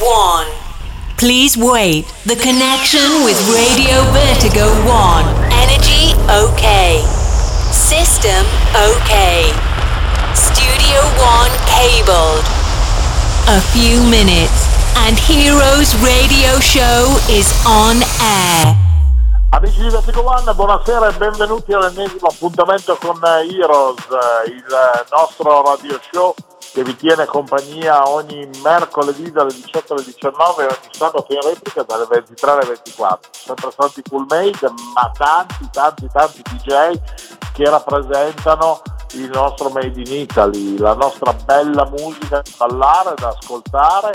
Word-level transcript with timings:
1. 0.00 0.46
Please 1.16 1.56
wait. 1.56 2.06
The 2.24 2.36
connection 2.36 3.24
with 3.26 3.34
Radio 3.50 4.06
Vertigo 4.14 4.70
1. 4.86 5.26
Energy 5.50 6.14
okay. 6.30 7.02
System 7.74 8.46
okay. 8.74 9.50
Studio 10.38 11.02
1 11.18 11.50
cabled. 11.66 12.46
A 13.50 13.60
few 13.74 13.98
minutes 14.06 14.70
and 15.02 15.18
Heroes 15.18 15.94
Radio 15.98 16.60
Show 16.62 17.18
is 17.28 17.50
on 17.66 17.98
air. 18.22 18.76
Amici 19.50 19.80
di 19.80 19.88
Vertigo 19.88 20.22
One, 20.22 20.54
buonasera 20.54 21.08
e 21.08 21.12
benvenuti 21.16 21.72
all'ennesimo 21.72 22.28
appuntamento 22.28 22.96
con 23.00 23.18
Heroes, 23.24 24.04
il 24.46 24.64
nostro 25.10 25.62
radio 25.62 25.98
show 26.12 26.34
che 26.72 26.82
vi 26.84 26.96
tiene 26.96 27.24
compagnia 27.26 28.08
ogni 28.08 28.48
mercoledì 28.62 29.30
dalle 29.30 29.52
18 29.52 29.94
alle 29.94 30.04
19 30.04 30.62
e 30.62 30.66
ogni 30.66 30.88
sabato 30.90 31.26
in 31.30 31.40
replica 31.42 31.82
dalle 31.82 32.06
23 32.08 32.50
alle 32.50 32.66
24. 32.66 33.30
Sempre 33.32 33.70
stati 33.70 34.02
cool 34.08 34.26
made, 34.28 34.72
ma 34.94 35.10
tanti, 35.16 35.68
tanti, 35.70 36.08
tanti 36.12 36.42
DJ 36.42 37.00
che 37.52 37.68
rappresentano 37.68 38.82
il 39.14 39.30
nostro 39.30 39.70
Made 39.70 40.00
in 40.00 40.12
Italy, 40.12 40.76
la 40.76 40.94
nostra 40.94 41.32
bella 41.32 41.86
musica 41.86 42.42
da 42.42 42.66
ballare, 42.66 43.14
da 43.16 43.28
ascoltare 43.28 44.10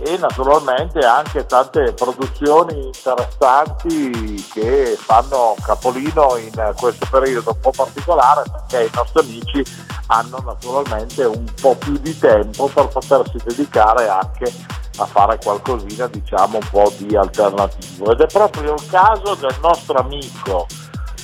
e 0.00 0.16
naturalmente 0.18 1.00
anche 1.00 1.46
tante 1.46 1.92
produzioni 1.92 2.86
interessanti 2.86 4.46
che 4.52 4.96
fanno 4.98 5.54
capolino 5.62 6.36
in 6.36 6.74
questo 6.76 7.06
periodo 7.10 7.50
un 7.50 7.60
po' 7.60 7.72
particolare 7.74 8.44
perché 8.50 8.86
i 8.86 8.90
nostri 8.94 9.20
amici 9.20 9.64
hanno 10.06 10.42
naturalmente 10.44 11.24
un 11.24 11.44
po' 11.60 11.74
più 11.76 11.92
di 11.98 12.16
tempo 12.18 12.66
per 12.66 12.88
potersi 12.88 13.36
dedicare 13.44 14.08
anche 14.08 14.52
a 14.98 15.06
fare 15.06 15.38
qualcosina 15.38 16.06
diciamo 16.06 16.58
un 16.58 16.68
po' 16.70 16.92
di 16.96 17.16
alternativo. 17.16 18.12
Ed 18.12 18.20
è 18.20 18.26
proprio 18.26 18.74
il 18.74 18.86
caso 18.90 19.34
del 19.34 19.56
nostro 19.62 19.98
amico 19.98 20.66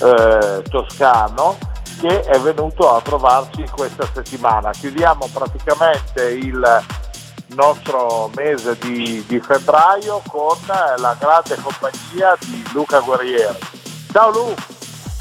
eh, 0.01 0.63
toscano 0.69 1.57
che 2.01 2.21
è 2.21 2.39
venuto 2.41 2.95
a 2.95 3.01
trovarci 3.01 3.65
questa 3.75 4.07
settimana. 4.13 4.71
Chiudiamo 4.71 5.29
praticamente 5.33 6.31
il 6.31 6.83
nostro 7.55 8.31
mese 8.35 8.77
di, 8.79 9.25
di, 9.27 9.41
febbraio 9.41 10.23
con 10.29 10.57
la 10.67 11.17
grande 11.19 11.57
compagnia 11.63 12.37
di 12.41 12.65
Luca 12.73 13.01
Guerrieri. 13.01 13.59
Ciao 14.13 14.31
Lu! 14.31 14.55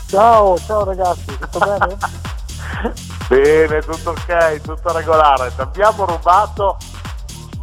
Ciao, 0.08 0.58
ciao 0.60 0.84
ragazzi, 0.84 1.26
tutto 1.26 1.60
bene? 1.60 1.98
bene, 3.28 3.82
tutto 3.82 4.12
ok, 4.12 4.62
tutto 4.62 4.94
regolare. 4.94 5.52
Ti 5.56 5.62
abbiamo 5.62 6.06
rubato 6.06 6.78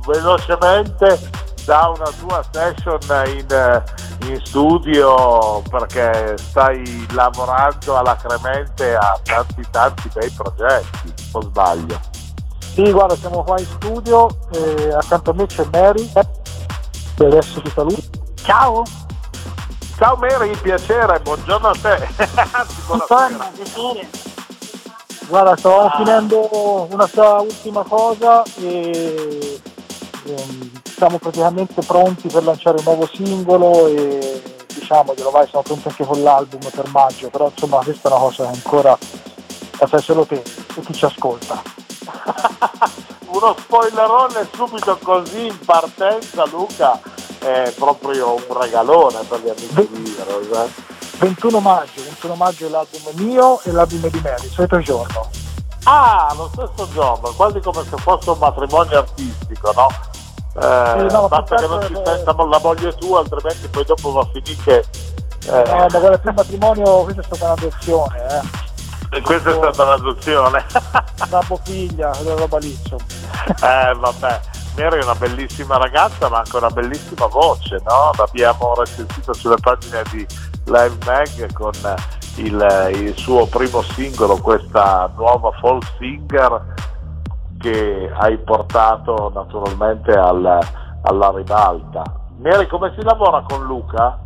velocemente 0.06 1.30
da 1.64 1.92
una 1.94 2.10
tua 2.18 2.42
session 2.50 2.98
in, 3.26 3.82
in 4.28 4.40
studio 4.44 5.62
perché 5.70 6.36
stai 6.38 7.06
lavorando 7.12 7.96
alacremente 7.96 8.96
a 8.96 9.18
tanti 9.22 9.64
tanti 9.70 10.10
bei 10.12 10.30
progetti, 10.30 11.14
o 11.32 11.42
sbaglio? 11.42 12.19
Sì, 12.72 12.92
guarda, 12.92 13.16
siamo 13.16 13.42
qua 13.42 13.58
in 13.58 13.66
studio, 13.66 14.28
eh, 14.52 14.92
accanto 14.94 15.30
a 15.30 15.34
me 15.34 15.46
c'è 15.46 15.66
Mary, 15.72 16.08
che 17.16 17.24
adesso 17.24 17.60
ti 17.60 17.70
saluto. 17.70 18.02
Ciao! 18.36 18.84
Ciao 19.96 20.16
Mary, 20.16 20.56
piacere, 20.56 21.18
buongiorno 21.20 21.68
a 21.68 21.72
te. 21.72 22.08
buonasera. 22.86 23.50
piacere. 23.54 24.08
Guarda, 25.26 25.56
sto 25.56 25.80
ah. 25.80 25.96
finendo 25.96 26.86
una 26.90 27.06
sua 27.06 27.40
ultima 27.40 27.82
cosa 27.82 28.42
e, 28.60 29.60
e 30.24 30.70
siamo 30.82 31.18
praticamente 31.18 31.82
pronti 31.82 32.28
per 32.28 32.44
lanciare 32.44 32.78
un 32.78 32.84
nuovo 32.84 33.08
singolo 33.12 33.88
e 33.88 34.42
diciamoglielo, 34.72 35.30
vai, 35.30 35.46
siamo 35.48 35.64
pronti 35.64 35.88
anche 35.88 36.04
con 36.04 36.22
l'album 36.22 36.60
per 36.70 36.88
maggio, 36.92 37.28
però 37.30 37.50
insomma 37.52 37.78
questa 37.78 38.08
è 38.08 38.12
una 38.12 38.20
cosa 38.20 38.44
che 38.44 38.54
ancora 38.54 38.98
la 39.78 39.86
sai 39.86 40.00
solo 40.00 40.24
te 40.24 40.40
e 40.76 40.80
chi 40.80 40.92
ci 40.94 41.04
ascolta. 41.04 41.79
Uno 43.26 43.54
spoilerone 43.58 44.48
subito 44.52 44.98
così 45.02 45.46
in 45.46 45.58
partenza 45.64 46.44
Luca 46.46 47.00
è 47.38 47.72
proprio 47.76 48.34
un 48.34 48.60
regalone 48.60 49.18
per 49.28 49.40
gli 49.40 49.48
amici 49.48 49.88
di 49.90 50.16
Heroes. 50.18 50.50
Eh? 50.50 50.98
21 51.18 51.60
maggio, 51.60 52.02
21 52.02 52.34
maggio 52.34 52.66
è 52.66 52.70
l'album 52.70 53.02
mio 53.14 53.60
e 53.62 53.72
l'album 53.72 54.08
di 54.08 54.20
Mary, 54.22 54.48
solito 54.48 54.78
giorno. 54.80 55.28
Ah, 55.84 56.32
lo 56.36 56.50
stesso 56.52 56.88
giorno, 56.92 57.32
quasi 57.36 57.60
come 57.60 57.82
se 57.88 57.96
fosse 57.98 58.30
un 58.30 58.38
matrimonio 58.38 58.98
artistico, 58.98 59.72
no? 59.72 59.88
Eh, 60.60 61.06
no, 61.10 61.28
basta 61.28 61.56
che 61.56 61.66
non 61.66 61.82
ci 61.86 61.94
senta 62.04 62.34
la 62.34 62.58
moglie 62.58 62.94
tua, 62.94 63.20
altrimenti 63.20 63.68
poi 63.68 63.84
dopo 63.84 64.12
va 64.12 64.20
a 64.22 64.28
finire 64.32 64.62
che... 64.62 64.84
Eh... 65.46 65.70
No, 65.70 65.86
ma 65.90 65.98
guarda, 65.98 66.30
il 66.30 66.34
matrimonio, 66.34 67.02
questa 67.02 67.20
è 67.20 67.24
stata 67.24 67.44
un'adozione, 67.44 68.26
eh. 68.28 68.69
E 69.12 69.20
questa 69.22 69.50
è 69.50 69.54
stata 69.54 69.82
un'adozione. 69.84 70.64
Babbo 71.28 71.56
figlia, 71.64 72.10
quella 72.10 72.36
roba 72.36 72.58
lì, 72.58 72.72
Eh, 72.72 73.94
vabbè. 73.96 74.40
Mary 74.76 75.00
è 75.00 75.02
una 75.02 75.16
bellissima 75.16 75.76
ragazza 75.78 76.28
ma 76.28 76.38
anche 76.38 76.56
una 76.56 76.70
bellissima 76.70 77.26
voce, 77.26 77.82
no? 77.86 78.12
L'abbiamo 78.16 78.74
recensito 78.76 79.32
sulle 79.34 79.56
pagine 79.60 80.02
di 80.12 80.24
Live 80.66 80.96
Mag 81.04 81.52
con 81.52 81.72
il, 82.36 82.90
il 82.94 83.16
suo 83.16 83.46
primo 83.46 83.82
singolo, 83.82 84.36
questa 84.38 85.10
nuova 85.16 85.50
folk 85.60 85.84
singer 85.98 86.74
che 87.58 88.10
hai 88.16 88.38
portato 88.38 89.30
naturalmente 89.34 90.12
al, 90.12 90.58
alla 91.02 91.32
ribalta. 91.34 92.02
Mary, 92.38 92.66
come 92.68 92.94
si 92.96 93.02
lavora 93.02 93.42
con 93.46 93.64
Luca? 93.66 94.16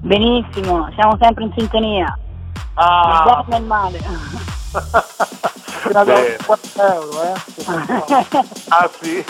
Benissimo, 0.00 0.88
siamo 0.94 1.16
sempre 1.20 1.44
in 1.44 1.52
sintonia. 1.56 2.18
Ah. 2.74 3.40
Il 3.40 3.48
bene 3.48 3.66
male. 3.66 3.98
Fino 5.82 6.04
4 6.04 6.58
euro, 6.76 7.22
eh? 7.22 7.34
ah 8.68 8.90
sì? 9.00 9.24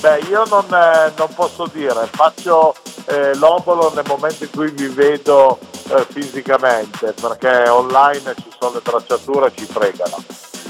Beh, 0.00 0.18
io 0.30 0.44
non, 0.46 0.64
eh, 0.72 1.12
non 1.16 1.28
posso 1.34 1.66
dire, 1.72 2.08
faccio 2.12 2.74
eh, 3.06 3.34
l'obolo 3.36 3.92
nel 3.94 4.04
momento 4.06 4.44
in 4.44 4.50
cui 4.50 4.70
vi 4.70 4.86
vedo 4.86 5.58
eh, 5.88 6.06
fisicamente, 6.08 7.12
perché 7.12 7.68
online 7.68 8.34
ci 8.36 8.50
sono 8.58 8.74
le 8.74 8.82
tracciature 8.82 9.48
e 9.48 9.52
ci 9.56 9.64
fregano. 9.64 10.16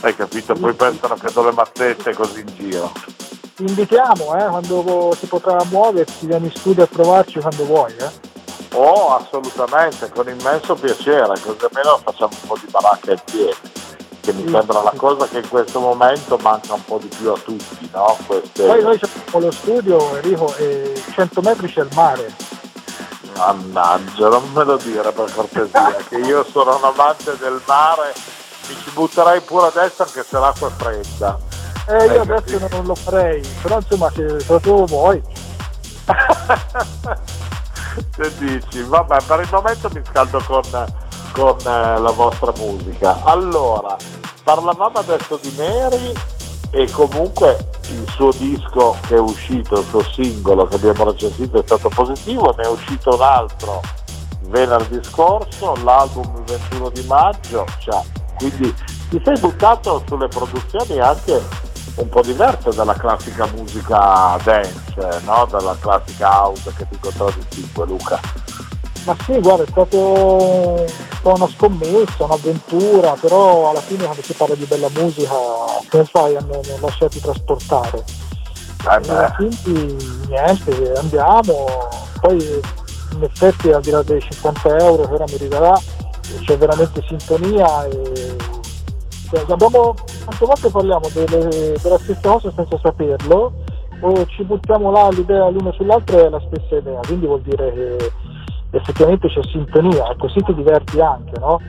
Hai 0.01 0.17
capito? 0.17 0.55
Poi 0.55 0.73
pensano 0.73 1.15
che 1.15 1.31
do 1.33 1.45
le 1.45 1.53
mazzette 1.53 2.15
così 2.15 2.41
in 2.41 2.55
giro. 2.57 2.91
Ti 3.55 3.65
invitiamo, 3.65 4.37
eh, 4.37 4.47
quando 4.47 5.15
si 5.19 5.27
potrà 5.27 5.59
muoversi, 5.71 6.27
vieni 6.27 6.47
in 6.47 6.53
studio 6.53 6.85
a 6.85 6.89
trovarci 6.89 7.41
quando 7.41 7.65
vuoi, 7.65 7.95
eh? 7.97 8.30
Oh, 8.73 9.17
assolutamente, 9.17 10.09
con 10.11 10.29
immenso 10.29 10.75
piacere, 10.75 11.27
così 11.41 11.65
almeno 11.69 11.99
facciamo 12.05 12.31
un 12.41 12.47
po' 12.47 12.57
di 12.61 12.71
baracca 12.71 13.13
insieme, 13.13 13.55
che 14.21 14.33
mi 14.33 14.49
sembra 14.49 14.83
la 14.83 14.93
cosa 14.95 15.27
che 15.27 15.39
in 15.39 15.49
questo 15.49 15.81
momento 15.81 16.39
manca 16.41 16.75
un 16.75 16.85
po' 16.85 16.99
di 16.99 17.09
più 17.09 17.31
a 17.31 17.39
tutti, 17.39 17.91
no? 17.93 18.17
Queste... 18.27 18.65
Poi 18.65 18.83
noi 18.83 19.01
abbiamo 19.01 19.45
lo 19.45 19.51
studio, 19.51 20.17
Enrico, 20.17 20.55
e 20.57 21.03
100 21.15 21.41
metri 21.41 21.73
c'è 21.73 21.81
il 21.81 21.89
mare. 21.95 22.33
Mannaggia, 23.37 24.29
non 24.29 24.49
me 24.53 24.65
lo 24.65 24.77
dire 24.77 25.11
per 25.11 25.33
cortesia, 25.33 25.97
che 26.09 26.19
io 26.19 26.45
sono 26.45 26.77
un 26.77 26.85
amante 26.85 27.37
del 27.39 27.61
mare, 27.67 28.13
mi 28.69 28.77
ci 28.85 28.91
butterei 28.91 29.41
pure 29.41 29.67
adesso 29.67 30.03
anche 30.03 30.23
se 30.23 30.39
l'acqua 30.39 30.69
è 30.69 30.71
fredda. 30.77 31.39
Eh, 31.89 32.05
io 32.07 32.21
adesso 32.21 32.69
non 32.71 32.87
lo 32.87 32.95
farei, 32.95 33.41
però 33.63 33.79
insomma 33.79 34.11
se 34.15 34.23
proprio 34.47 34.85
vuoi. 34.85 35.21
che 38.15 38.33
dici? 38.39 38.83
Vabbè, 38.83 39.17
per 39.27 39.41
il 39.41 39.49
momento 39.51 39.91
mi 39.93 40.03
scaldo 40.09 40.43
con, 40.47 40.63
con 41.33 41.57
eh, 41.61 41.99
la 41.99 42.11
vostra 42.11 42.53
musica. 42.59 43.23
Allora, 43.25 43.97
parlavamo 44.43 44.99
adesso 44.99 45.39
di 45.43 45.53
Mary 45.57 46.13
e 46.71 46.91
comunque 46.91 47.57
il 47.89 48.09
suo 48.11 48.31
disco 48.33 48.97
che 49.07 49.17
è 49.17 49.19
uscito, 49.19 49.81
il 49.81 49.87
suo 49.87 50.03
singolo 50.03 50.67
che 50.67 50.77
abbiamo 50.77 51.05
recensito 51.05 51.59
è 51.59 51.63
stato 51.65 51.89
positivo, 51.89 52.55
ne 52.57 52.63
è 52.63 52.69
uscito 52.69 53.15
un 53.15 53.23
altro 53.23 53.81
venerdì 54.51 54.99
scorso, 55.03 55.75
l'album 55.83 56.37
il 56.37 56.43
21 56.45 56.91
di 56.91 57.03
maggio, 57.05 57.65
cioè, 57.79 58.01
quindi 58.37 58.75
ti 59.09 59.21
sei 59.25 59.39
buttato 59.39 60.03
sulle 60.07 60.29
produzioni 60.29 60.99
anche 61.01 61.41
un 61.97 62.09
po' 62.09 62.23
diverse 62.23 62.71
dalla 62.75 62.95
classica 62.95 63.47
musica 63.55 64.39
dance, 64.43 65.21
no? 65.25 65.47
dalla 65.51 65.77
classica 65.81 66.29
house 66.29 66.73
che 66.77 66.87
ti 66.89 66.99
contraddistingue 66.99 67.87
Luca. 67.87 68.21
Ma 69.05 69.17
sì, 69.25 69.41
guarda, 69.41 69.63
è 69.63 69.67
stato 69.67 70.87
una 71.23 71.49
scommessa, 71.49 72.25
un'avventura, 72.25 73.17
però 73.21 73.71
alla 73.71 73.81
fine 73.81 74.05
quando 74.05 74.23
si 74.23 74.35
parla 74.35 74.55
di 74.55 74.65
bella 74.65 74.89
musica, 74.95 75.33
come 75.89 76.05
fai 76.05 76.37
a 76.37 76.41
non 76.41 76.61
lasciarti 76.81 77.21
trasportare? 77.21 78.05
Eh 78.83 79.33
quindi 79.37 79.97
niente, 80.29 80.93
andiamo, 80.97 81.89
poi 82.21 82.61
in 83.13 83.23
effetti 83.23 83.71
al 83.71 83.83
di 83.83 83.91
là 83.91 84.03
dei 84.03 84.21
50 84.21 84.77
euro 84.79 85.07
che 85.07 85.15
ora 85.15 85.25
mi 85.29 85.37
ridarà, 85.37 85.81
c'è 86.45 86.57
veramente 86.57 87.03
sintonia 87.07 87.85
e 87.85 88.30
cioè, 89.31 89.45
abbiamo, 89.49 89.95
tante 90.25 90.45
volte 90.45 90.71
parliamo 90.71 91.09
delle, 91.13 91.77
della 91.81 91.99
stessa 91.99 92.21
cosa 92.31 92.53
senza 92.53 92.79
saperlo 92.79 93.53
o 94.01 94.27
ci 94.27 94.43
buttiamo 94.45 94.91
là 94.91 95.09
l'idea 95.11 95.49
l'uno 95.49 95.73
sull'altro 95.73 96.27
è 96.27 96.29
la 96.29 96.41
stessa 96.47 96.77
idea, 96.77 97.01
quindi 97.01 97.27
vuol 97.27 97.43
dire 97.43 97.73
che 97.73 98.13
effettivamente 98.73 99.29
c'è 99.29 99.43
sintonia 99.45 100.11
e 100.11 100.17
così 100.17 100.41
ti 100.43 100.55
diverti 100.55 101.01
anche, 101.01 101.39
no? 101.39 101.61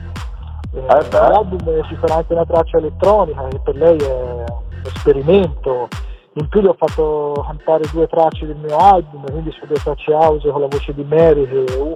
Eh, 0.74 1.10
L'album 1.10 1.84
ci 1.86 1.96
sarà 2.00 2.16
anche 2.16 2.32
una 2.32 2.46
traccia 2.46 2.78
elettronica 2.78 3.46
che 3.48 3.60
per 3.62 3.76
lei 3.76 3.98
è 3.98 4.44
un 4.48 4.82
esperimento, 4.84 5.88
in 6.34 6.48
più 6.48 6.60
le 6.60 6.68
ho 6.68 6.76
fatto 6.78 7.42
cantare 7.46 7.84
due 7.92 8.06
tracce 8.06 8.46
del 8.46 8.56
mio 8.56 8.76
album, 8.76 9.30
quindi 9.30 9.52
su 9.52 9.66
due 9.66 9.76
tracce 9.76 10.12
house 10.12 10.50
con 10.50 10.60
la 10.60 10.68
voce 10.68 10.94
di 10.94 11.04
Mary, 11.04 11.46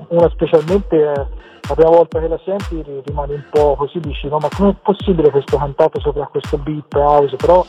una 0.08 0.28
specialmente 0.30 1.12
è 1.12 1.26
la 1.68 1.74
prima 1.74 1.90
volta 1.90 2.20
che 2.20 2.28
la 2.28 2.40
senti 2.44 2.84
rimane 3.04 3.34
un 3.34 3.44
po' 3.50 3.74
così, 3.76 3.98
dici 4.00 4.28
no 4.28 4.38
ma 4.38 4.48
com'è 4.54 4.74
possibile 4.82 5.30
questo 5.30 5.56
cantato 5.56 5.98
sopra 6.00 6.26
questo 6.26 6.58
beat 6.58 6.94
house, 6.94 7.34
però 7.36 7.64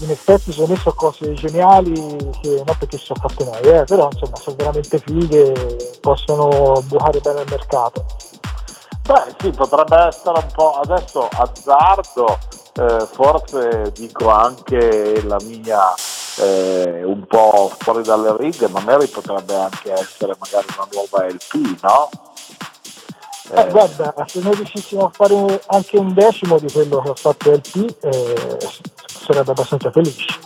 in 0.00 0.10
effetti 0.10 0.52
sono 0.52 0.68
messo 0.68 0.92
cose 0.94 1.32
geniali 1.34 1.92
che 2.40 2.62
non 2.64 2.76
perché 2.78 2.96
sono 2.96 3.20
fatte 3.20 3.44
noi, 3.44 3.78
eh, 3.78 3.84
però 3.84 4.08
insomma 4.10 4.36
sono 4.36 4.56
veramente 4.56 4.98
fighe, 4.98 5.52
possono 6.00 6.72
bucare 6.86 7.20
bene 7.20 7.40
il 7.40 7.46
mercato. 7.50 8.04
Beh 9.06 9.34
sì, 9.38 9.50
potrebbe 9.50 9.96
essere 10.06 10.38
un 10.38 10.48
po' 10.54 10.72
adesso 10.72 11.28
azzardo, 11.30 12.38
eh, 12.80 13.06
forse 13.12 13.92
dico 13.94 14.30
anche 14.30 15.22
la 15.26 15.36
mia 15.42 15.92
eh, 16.38 17.02
un 17.04 17.26
po' 17.26 17.70
fuori 17.78 18.02
dalle 18.02 18.34
righe, 18.38 18.68
ma 18.68 18.80
Mary 18.80 19.06
potrebbe 19.08 19.54
anche 19.54 19.92
essere 19.92 20.34
magari 20.38 20.66
una 20.76 20.88
nuova 20.90 21.26
LP, 21.26 21.82
no? 21.82 22.08
Eh, 23.52 23.68
guarda, 23.68 24.14
se 24.26 24.40
noi 24.40 24.54
riuscissimo 24.54 25.06
a 25.06 25.10
fare 25.12 25.62
anche 25.66 25.98
un 25.98 26.14
decimo 26.14 26.58
di 26.58 26.70
quello 26.72 27.02
che 27.02 27.08
ho 27.10 27.14
fatto 27.14 27.50
LP, 27.50 27.96
eh, 28.00 28.58
sarebbe 29.06 29.50
abbastanza 29.50 29.90
felice. 29.90 30.38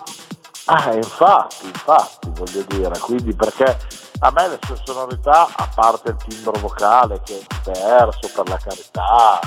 Ah, 0.65 0.95
infatti, 0.95 1.67
infatti, 1.67 2.31
voglio 2.31 2.65
dire, 2.67 2.99
quindi 2.99 3.35
perché 3.35 3.79
a 4.21 4.31
me 4.31 4.49
le 4.49 4.59
sue 4.63 4.81
sonorità, 4.83 5.47
a 5.55 5.69
parte 5.73 6.11
il 6.11 6.17
timbro 6.27 6.59
vocale 6.59 7.21
che 7.23 7.39
è 7.39 7.71
diverso 7.71 8.31
per 8.35 8.49
la 8.49 8.57
carità, 8.57 9.39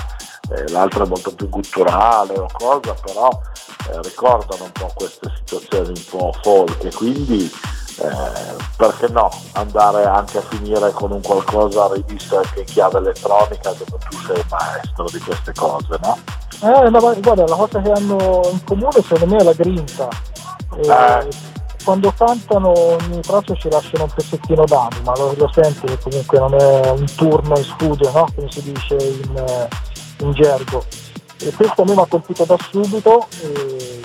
eh, 0.51 0.69
l'altra 0.71 1.03
è 1.03 1.07
molto 1.07 1.33
più 1.33 1.49
culturale 1.49 2.37
o 2.37 2.47
cosa, 2.51 2.93
però 2.93 3.29
eh, 3.91 4.01
ricordano 4.01 4.63
un 4.63 4.71
po' 4.71 4.91
queste 4.95 5.31
situazioni 5.37 5.89
un 5.89 6.03
po' 6.09 6.33
folk 6.41 6.83
e 6.83 6.93
quindi 6.93 7.51
eh, 7.99 8.55
perché 8.75 9.07
no 9.09 9.29
andare 9.53 10.05
anche 10.05 10.37
a 10.37 10.41
finire 10.41 10.91
con 10.91 11.11
un 11.11 11.21
qualcosa 11.21 11.89
rivisto 11.91 12.37
anche 12.37 12.59
in 12.59 12.65
chiave 12.65 12.99
elettronica 12.99 13.71
dove 13.71 13.97
tu 14.07 14.17
sei 14.25 14.43
maestro 14.49 15.05
di 15.11 15.19
queste 15.19 15.51
cose, 15.53 15.97
no? 16.03 16.17
Eh, 16.61 16.89
no, 16.89 16.99
guarda, 16.99 17.45
la 17.45 17.55
cosa 17.55 17.81
che 17.81 17.91
hanno 17.91 18.41
in 18.51 18.63
comune 18.63 19.01
secondo 19.01 19.25
me 19.27 19.37
è 19.37 19.43
la 19.43 19.53
grinta. 19.53 20.07
Eh, 20.75 20.87
eh. 20.87 21.29
Quando 21.83 22.13
cantano 22.17 22.71
ogni 22.71 23.21
traccia 23.21 23.55
ci 23.55 23.69
lasciano 23.69 24.03
un 24.03 24.09
pezzettino 24.13 24.65
d'anima, 24.65 25.15
lo, 25.15 25.33
lo 25.37 25.49
senti 25.53 25.87
che 25.87 25.97
comunque 25.99 26.39
non 26.39 26.53
è 26.53 26.89
un 26.89 27.05
turno 27.15 27.57
in 27.57 27.63
studio, 27.63 28.11
no? 28.11 28.27
come 28.35 28.51
si 28.51 28.61
dice 28.61 28.95
in, 28.95 29.37
eh, 29.37 29.67
in 30.19 30.31
gergo. 30.31 30.83
E 31.39 31.51
questo 31.53 31.81
a 31.81 31.85
me 31.85 31.93
mi 31.93 32.01
ha 32.01 32.05
colpito 32.05 32.45
da 32.45 32.57
subito. 32.71 33.27
E 33.41 34.01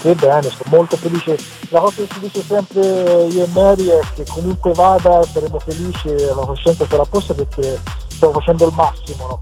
che 0.00 0.14
bene, 0.14 0.42
sono 0.42 0.76
molto 0.76 0.96
felice. 0.96 1.36
La 1.70 1.80
cosa 1.80 1.96
che 1.96 2.08
si 2.12 2.20
dice 2.20 2.42
sempre 2.42 3.24
io 3.24 3.44
e 3.44 3.48
Mary 3.48 3.88
è 3.88 4.00
che 4.14 4.24
comunque 4.26 4.72
vada 4.72 5.22
saremo 5.24 5.58
felici 5.58 6.08
e 6.08 6.26
la 6.26 6.46
coscienza 6.46 6.86
sarà 6.88 7.04
posta 7.04 7.34
perché 7.34 7.80
stiamo 8.08 8.34
facendo 8.34 8.66
il 8.68 8.74
massimo. 8.74 9.26
No? 9.26 9.40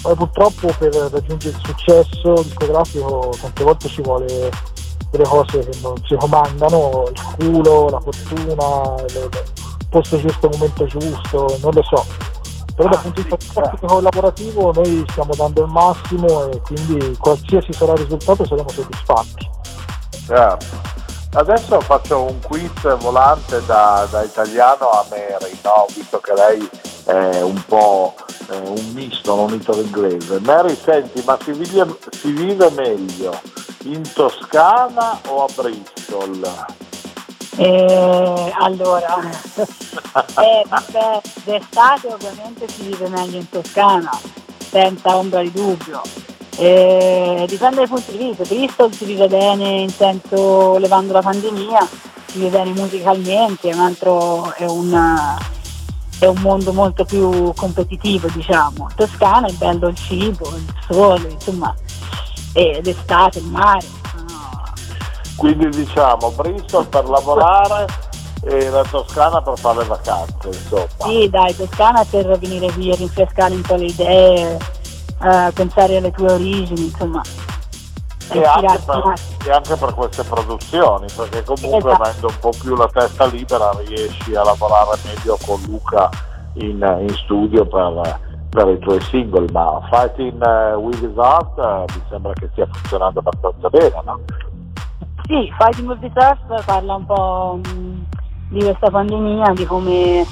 Poi 0.00 0.14
purtroppo 0.16 0.74
per 0.78 0.94
raggiungere 0.94 1.56
il 1.56 1.62
successo 1.64 2.42
discografico 2.42 3.34
tante 3.40 3.62
volte 3.62 3.88
ci 3.88 4.00
vuole 4.02 4.50
delle 5.10 5.24
cose 5.24 5.58
che 5.58 5.78
non 5.82 5.94
si 6.06 6.16
comandano, 6.16 7.04
il 7.12 7.22
culo, 7.36 7.88
la 7.90 8.00
fortuna, 8.00 8.94
il 9.04 9.28
posto 9.90 10.18
giusto 10.18 10.46
al 10.46 10.52
momento 10.56 10.86
giusto, 10.86 11.58
non 11.60 11.70
lo 11.72 11.82
so. 11.82 12.04
Però 12.74 12.88
dal 12.88 13.00
punto 13.00 13.22
di 13.22 13.28
vista 13.28 13.62
e 13.62 14.00
lavorativo 14.00 14.72
noi 14.72 15.04
stiamo 15.10 15.34
dando 15.34 15.62
il 15.62 15.70
massimo 15.70 16.50
e 16.50 16.60
quindi 16.60 17.16
qualsiasi 17.18 17.72
sarà 17.72 17.92
il 17.92 17.98
risultato 17.98 18.46
saremo 18.46 18.68
soddisfatti. 18.68 19.50
Certo. 20.26 20.90
Adesso 21.34 21.80
faccio 21.80 22.24
un 22.24 22.40
quiz 22.40 22.96
volante 22.98 23.64
da, 23.64 24.06
da 24.10 24.22
italiano 24.22 24.90
a 24.90 25.04
Mary, 25.08 25.58
no? 25.62 25.86
visto 25.94 26.18
che 26.18 26.34
lei 26.34 26.68
è 27.06 27.40
un 27.40 27.62
po' 27.66 28.14
eh, 28.50 28.56
un 28.58 28.92
misto, 28.92 29.34
non 29.34 29.52
italo-inglese. 29.54 30.40
Mary, 30.40 30.76
senti, 30.76 31.22
ma 31.24 31.38
si 31.42 31.52
vive, 31.52 31.96
si 32.10 32.32
vive 32.32 32.70
meglio 32.70 33.40
in 33.84 34.02
Toscana 34.12 35.20
o 35.28 35.44
a 35.44 35.48
Bristol? 35.54 36.40
Eh, 37.56 38.52
allora, 38.58 39.18
eh, 40.40 40.64
vabbè, 40.66 41.20
d'estate 41.44 42.08
ovviamente 42.08 42.66
si 42.68 42.82
vive 42.82 43.08
meglio 43.08 43.38
in 43.38 43.48
Toscana, 43.48 44.10
senza 44.58 45.16
ombra 45.16 45.42
di 45.42 45.52
dubbio. 45.52 46.00
Eh, 46.56 47.44
dipende 47.48 47.76
dai 47.76 47.88
punti 47.88 48.12
di 48.12 48.24
vista, 48.24 48.44
Bristol 48.44 48.92
si 48.92 49.04
vive 49.04 49.26
bene 49.28 49.80
in 49.80 49.90
senso 49.90 50.78
levando 50.78 51.12
la 51.12 51.20
pandemia, 51.20 51.86
si 52.26 52.38
vive 52.38 52.50
bene 52.50 52.72
musicalmente, 52.72 53.68
un 53.68 53.80
altro 53.80 54.52
è, 54.54 54.64
una, 54.64 55.36
è 56.18 56.26
un 56.26 56.40
mondo 56.40 56.72
molto 56.72 57.04
più 57.04 57.52
competitivo 57.54 58.28
diciamo. 58.28 58.88
Toscana 58.94 59.46
è 59.46 59.52
bello 59.52 59.88
il 59.88 59.96
cibo, 59.96 60.48
il 60.56 60.74
sole, 60.88 61.28
insomma, 61.30 61.74
l'estate, 62.54 63.38
il 63.40 63.46
mare. 63.46 64.01
Quindi 65.36 65.68
diciamo 65.68 66.30
Bristol 66.30 66.86
per 66.86 67.08
lavorare 67.08 67.86
e 68.44 68.68
la 68.70 68.82
Toscana 68.82 69.40
per 69.40 69.58
fare 69.58 69.78
le 69.78 69.84
vacanze, 69.84 70.48
insomma. 70.48 70.86
Sì, 70.98 71.28
dai, 71.30 71.54
Toscana 71.56 72.04
per 72.04 72.38
venire 72.38 72.72
qui 72.72 72.90
a 72.90 72.96
rinfrescare 72.96 73.54
un 73.54 73.62
po' 73.62 73.76
le 73.76 73.84
idee 73.84 74.58
uh, 75.20 75.52
pensare 75.52 75.96
alle 75.96 76.10
tue 76.10 76.32
origini, 76.32 76.84
insomma. 76.84 77.22
E 78.30 78.42
anche, 78.42 78.80
per, 78.86 79.14
e 79.46 79.50
anche, 79.50 79.76
per, 79.76 79.94
queste 79.94 80.22
produzioni, 80.24 81.06
perché 81.14 81.44
comunque 81.44 81.90
esatto. 81.90 82.02
avendo 82.02 82.26
un 82.28 82.38
po' 82.40 82.52
più 82.58 82.74
la 82.74 82.88
testa 82.88 83.26
libera 83.26 83.70
riesci 83.84 84.34
a 84.34 84.42
lavorare 84.42 84.98
meglio 85.04 85.36
con 85.44 85.60
Luca 85.66 86.08
in, 86.54 86.98
in 87.00 87.14
studio 87.14 87.66
per, 87.66 88.20
per, 88.48 88.68
i 88.68 88.78
tuoi 88.78 89.00
singoli, 89.02 89.46
ma 89.52 89.86
Fighting 89.90 90.40
uh, 90.40 90.78
with 90.78 91.00
His 91.02 91.16
Art 91.16 91.58
uh, 91.58 91.84
mi 91.94 92.02
sembra 92.08 92.32
che 92.32 92.48
stia 92.52 92.66
funzionando 92.72 93.18
abbastanza 93.18 93.68
bene, 93.68 94.02
no? 94.04 94.20
Sì, 95.26 95.52
Fighting 95.56 95.88
with 95.88 96.16
Art 96.18 96.64
parla 96.64 96.94
un 96.94 97.06
po' 97.06 97.60
um, 97.64 98.04
di 98.48 98.60
questa 98.60 98.90
pandemia, 98.90 99.52
di 99.54 99.64
come 99.64 100.26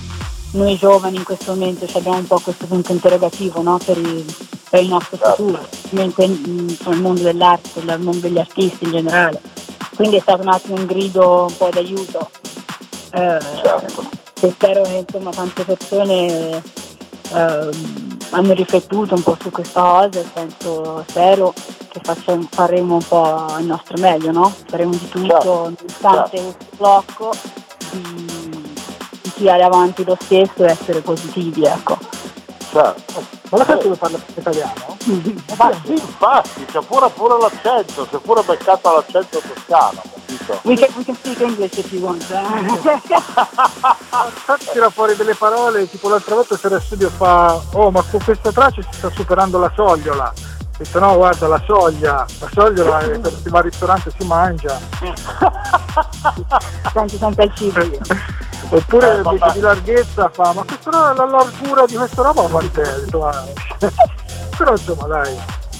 noi 0.53 0.77
giovani 0.77 1.17
in 1.17 1.23
questo 1.23 1.53
momento 1.53 1.87
abbiamo 1.97 2.19
un 2.19 2.27
po' 2.27 2.41
questo 2.41 2.67
punto 2.67 2.91
interrogativo 2.91 3.63
no? 3.63 3.79
per, 3.79 3.97
il, 3.97 4.25
per, 4.69 4.83
il, 4.83 4.89
nostro 4.89 5.17
certo. 5.17 5.35
futuro, 5.37 5.67
mentre 5.91 6.27
nel 6.27 7.01
mondo 7.01 7.23
dell'arte, 7.23 7.83
nel 7.85 8.01
mondo 8.01 8.21
degli 8.27 8.39
artisti 8.39 8.85
in 8.85 8.91
generale. 8.91 9.41
Quindi 9.95 10.17
è 10.17 10.21
stato 10.21 10.43
un 10.43 10.49
attimo 10.49 10.77
un 10.77 10.87
grido 10.87 11.47
un 11.49 11.57
po' 11.57 11.69
d'aiuto. 11.71 12.31
Eh, 13.13 13.39
certo. 13.63 14.05
spero 14.35 14.83
che 14.83 15.05
insomma, 15.07 15.31
tante 15.31 15.65
persone 15.65 16.63
eh, 17.33 17.71
hanno 18.31 18.53
riflettuto 18.53 19.15
un 19.15 19.23
po' 19.23 19.37
su 19.41 19.51
questa 19.51 19.81
cosa 19.81 20.21
e 20.21 20.25
penso, 20.33 21.05
spero 21.09 21.53
che 21.89 22.01
facciamo, 22.03 22.47
faremo 22.51 22.95
un 22.95 23.07
po' 23.07 23.57
il 23.59 23.67
nostro 23.67 23.99
meglio, 23.99 24.31
no? 24.31 24.53
Faremo 24.67 24.91
di 24.91 25.09
tutto, 25.09 25.27
certo. 25.27 25.75
nonostante 25.79 26.37
certo. 26.37 26.57
questo 26.57 26.77
blocco, 26.77 27.31
di 27.91 29.33
tirare 29.35 29.63
avanti 29.63 30.05
lo 30.05 30.17
stesso 30.21 30.65
e 30.65 30.71
essere 30.71 31.01
positivi, 31.01 31.65
ecco. 31.65 31.99
Certo. 32.71 33.25
Ma 33.51 33.59
la 33.59 33.65
che 33.65 33.89
parla 33.99 34.19
italiano? 34.37 34.97
Ma 35.57 35.73
sì, 35.85 35.93
infatti, 35.93 36.65
c'è 36.67 36.81
pure, 36.87 37.11
pure 37.11 37.37
l'accento, 37.41 38.07
c'è 38.09 38.19
pure 38.19 38.43
beccato 38.43 38.95
l'accento 38.95 39.41
toscano, 39.41 40.01
capito? 40.15 40.61
We 40.63 40.77
can, 40.77 40.89
we 40.95 41.05
can 41.05 41.17
speak 41.17 41.41
English 41.41 41.77
if 41.79 41.91
you 41.91 42.01
want. 42.03 42.25
Infatti 44.23 44.69
tira 44.73 44.89
fuori 44.91 45.17
delle 45.17 45.35
parole, 45.35 45.91
tipo 45.91 46.09
l'altra 46.09 46.37
volta 46.37 46.57
c'era 46.57 46.77
il 46.77 46.83
studio 46.83 47.11
fa, 47.11 47.61
oh 47.73 47.91
ma 47.91 48.05
con 48.09 48.23
questa 48.23 48.53
traccia 48.53 48.83
si 48.83 48.89
sta 48.93 49.11
superando 49.11 49.59
la 49.59 49.73
sogliola. 49.75 50.33
Ho 50.33 50.77
detto 50.77 50.99
no 51.01 51.17
guarda 51.17 51.49
la 51.49 51.63
soglia, 51.67 52.25
la 52.39 52.49
sogliola 52.53 53.01
è 53.01 53.19
per 53.19 53.33
si 53.33 53.49
va 53.49 53.59
al 53.59 53.65
ristorante 53.65 54.13
si 54.17 54.25
mangia. 54.27 54.79
Senti 56.93 57.17
sempre 57.17 57.45
il 57.47 57.53
cibo. 57.57 57.81
Oppure 58.73 59.15
eh, 59.15 59.17
invece 59.17 59.53
di 59.53 59.61
larghezza 59.61 60.29
fa, 60.29 60.53
ma 60.53 60.63
questa, 60.63 60.91
la, 60.91 61.13
la 61.13 61.25
larghura 61.25 61.85
di 61.87 61.97
questa 61.97 62.23
roba 62.23 62.43
quant'è? 62.43 63.01
Però 64.57 64.71
insomma 64.71 65.07
dai, 65.07 65.37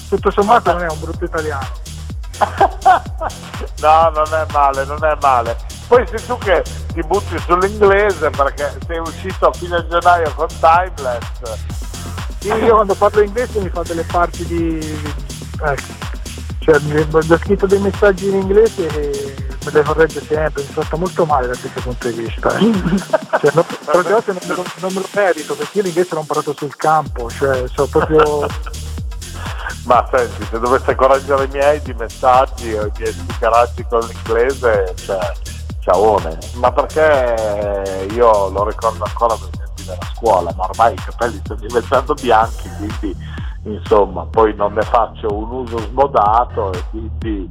tutto 0.09 0.29
sommato 0.29 0.73
non 0.73 0.83
è 0.83 0.89
un 0.89 0.99
brutto 0.99 1.23
italiano. 1.23 1.67
no, 3.81 4.11
non 4.13 4.33
è 4.33 4.45
male, 4.51 4.85
non 4.85 5.03
è 5.05 5.15
male. 5.21 5.55
Poi 5.87 6.05
sei 6.07 6.25
tu 6.25 6.37
che 6.37 6.63
ti 6.93 7.01
butti 7.03 7.37
sull'inglese 7.39 8.29
perché 8.29 8.77
sei 8.85 8.99
uscito 8.99 9.47
a 9.47 9.53
fine 9.53 9.85
gennaio 9.87 10.33
con 10.35 10.47
Timeless. 10.47 11.59
Sì, 12.39 12.47
io 12.47 12.73
quando 12.73 12.95
parlo 12.95 13.21
inglese 13.21 13.59
mi 13.59 13.69
fa 13.69 13.83
delle 13.83 14.03
parti 14.03 14.45
di... 14.45 15.01
Ecco. 15.61 16.09
Cioè, 16.59 16.79
mi 16.81 16.99
ho 16.99 17.37
scritto 17.37 17.65
dei 17.65 17.79
messaggi 17.79 18.27
in 18.27 18.35
inglese 18.35 18.87
e 18.87 19.40
me 19.65 19.71
le 19.71 19.83
corregge 19.83 20.21
sempre, 20.21 20.63
mi 20.63 20.73
tratta 20.73 20.97
molto 20.97 21.25
male 21.25 21.47
da 21.47 21.57
questo 21.57 21.81
punto 21.81 22.09
di 22.09 22.21
vista. 22.23 22.55
Eh. 22.57 22.71
cioè, 23.39 23.51
non, 23.53 23.65
tante 23.85 24.11
volte 24.11 24.33
non, 24.33 24.41
non, 24.47 24.65
non, 24.79 24.93
me 24.93 24.99
lo 24.99 25.07
merito 25.13 25.55
perché 25.55 25.79
io 25.79 25.85
invece 25.85 26.15
l'ho 26.15 26.21
imparato 26.21 26.53
sul 26.55 26.75
campo, 26.75 27.29
cioè 27.29 27.63
so 27.67 27.87
proprio. 27.87 28.47
Ma 29.85 30.07
senti, 30.11 30.45
se 30.45 30.59
dovesse 30.59 30.93
correggere 30.93 31.45
i 31.45 31.47
miei 31.47 31.81
di 31.81 31.93
messaggi 31.93 32.71
o 32.73 32.85
i 32.85 32.91
miei 32.97 33.11
sticcheracci 33.11 33.85
con 33.89 33.99
l'inglese, 34.01 34.93
cioè, 34.95 35.31
ciaone. 35.79 36.37
Ma 36.55 36.71
perché 36.71 38.07
io 38.11 38.49
lo 38.49 38.67
ricordo 38.67 39.03
ancora 39.03 39.35
per 39.35 39.49
tempi 39.49 39.83
della 39.83 40.05
scuola, 40.13 40.53
ma 40.55 40.65
ormai 40.65 40.93
i 40.93 40.97
capelli 40.97 41.41
stanno 41.43 41.59
diventando 41.61 42.13
bianchi, 42.13 42.69
quindi 42.77 43.17
insomma 43.63 44.25
poi 44.25 44.55
non 44.55 44.73
ne 44.73 44.81
faccio 44.81 45.31
un 45.31 45.51
uso 45.51 45.77
smodato 45.77 46.73
e 46.73 46.83
quindi 46.89 47.49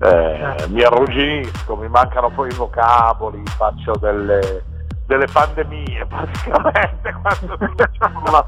eh, 0.00 0.66
mi 0.68 0.82
arrugginisco, 0.82 1.76
mi 1.76 1.88
mancano 1.88 2.30
poi 2.30 2.48
i 2.48 2.54
vocaboli, 2.54 3.42
faccio 3.56 3.92
delle, 4.00 4.64
delle 5.06 5.26
pandemie 5.32 6.06
praticamente 6.08 7.14
quando 7.22 7.56
facciamo 7.76 8.30
la 8.30 8.44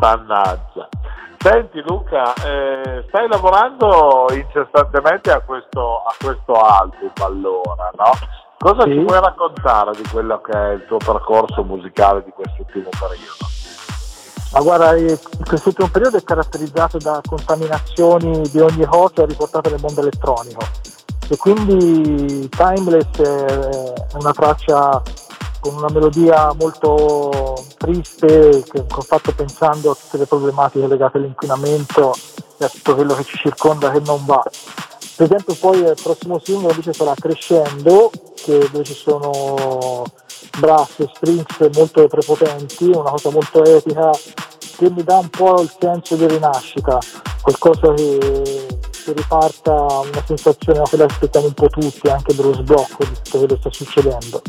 Mannaggia. 0.00 0.88
Senti 1.38 1.82
Luca, 1.82 2.32
eh, 2.42 3.04
stai 3.08 3.28
lavorando 3.28 4.26
incessantemente 4.32 5.30
a 5.30 5.40
questo, 5.40 5.98
a 5.98 6.14
questo 6.18 6.54
album 6.54 7.12
allora, 7.20 7.90
no? 7.96 8.10
Cosa 8.58 8.84
sì. 8.84 8.92
ci 8.92 9.04
puoi 9.04 9.20
raccontare 9.20 9.90
di 9.92 10.08
quello 10.10 10.40
che 10.40 10.52
è 10.52 10.70
il 10.72 10.86
tuo 10.86 10.96
percorso 10.96 11.62
musicale 11.62 12.24
di 12.24 12.30
quest'ultimo 12.30 12.88
periodo? 12.98 13.63
Ma 14.54 14.60
guarda, 14.60 14.94
quest'ultimo 15.44 15.88
periodo 15.88 16.16
è 16.16 16.22
caratterizzato 16.22 16.98
da 16.98 17.20
contaminazioni 17.26 18.42
di 18.50 18.60
ogni 18.60 18.86
cosa 18.86 19.26
riportate 19.26 19.70
nel 19.70 19.80
mondo 19.80 20.00
elettronico 20.00 20.60
e 21.28 21.36
quindi 21.36 22.48
Timeless 22.48 23.16
è 23.16 24.16
una 24.18 24.32
traccia 24.32 25.02
con 25.60 25.74
una 25.76 25.88
melodia 25.90 26.54
molto 26.58 27.64
triste 27.78 28.62
che 28.70 28.84
ho 28.88 29.00
fatto 29.00 29.32
pensando 29.34 29.90
a 29.92 29.94
tutte 29.94 30.18
le 30.18 30.26
problematiche 30.26 30.86
legate 30.86 31.16
all'inquinamento 31.16 32.14
e 32.58 32.64
a 32.64 32.68
tutto 32.68 32.94
quello 32.94 33.14
che 33.14 33.24
ci 33.24 33.38
circonda 33.38 33.90
che 33.90 34.00
non 34.00 34.24
va. 34.26 34.42
Per 35.16 35.26
esempio 35.26 35.54
poi 35.54 35.78
il 35.78 35.96
prossimo 36.00 36.38
singolo 36.42 36.70
invece 36.70 36.92
sarà 36.92 37.14
Crescendo, 37.14 38.10
che, 38.34 38.68
dove 38.70 38.84
ci 38.84 38.94
sono 38.94 40.04
brass 40.58 40.98
e 40.98 41.10
strings 41.14 41.70
molto 41.74 42.06
prepotenti, 42.06 42.84
una 42.84 43.10
cosa 43.10 43.30
molto 43.30 43.64
epica 43.64 44.10
che 44.76 44.90
mi 44.90 45.02
dà 45.02 45.18
un 45.18 45.28
po' 45.28 45.60
il 45.60 45.72
senso 45.78 46.16
di 46.16 46.26
rinascita, 46.26 46.98
qualcosa 47.40 47.92
che, 47.94 48.66
che 48.90 49.12
riparta 49.12 49.72
una 49.72 50.22
sensazione 50.26 50.80
a 50.80 50.88
quella 50.88 51.06
che 51.06 51.12
aspettiamo 51.12 51.46
un 51.46 51.54
po' 51.54 51.68
tutti, 51.68 52.08
anche 52.08 52.34
dello 52.34 52.54
sblocco 52.54 53.04
di 53.04 53.12
tutto 53.22 53.38
quello 53.38 53.46
che 53.46 53.56
sta 53.58 53.70
succedendo. 53.70 54.42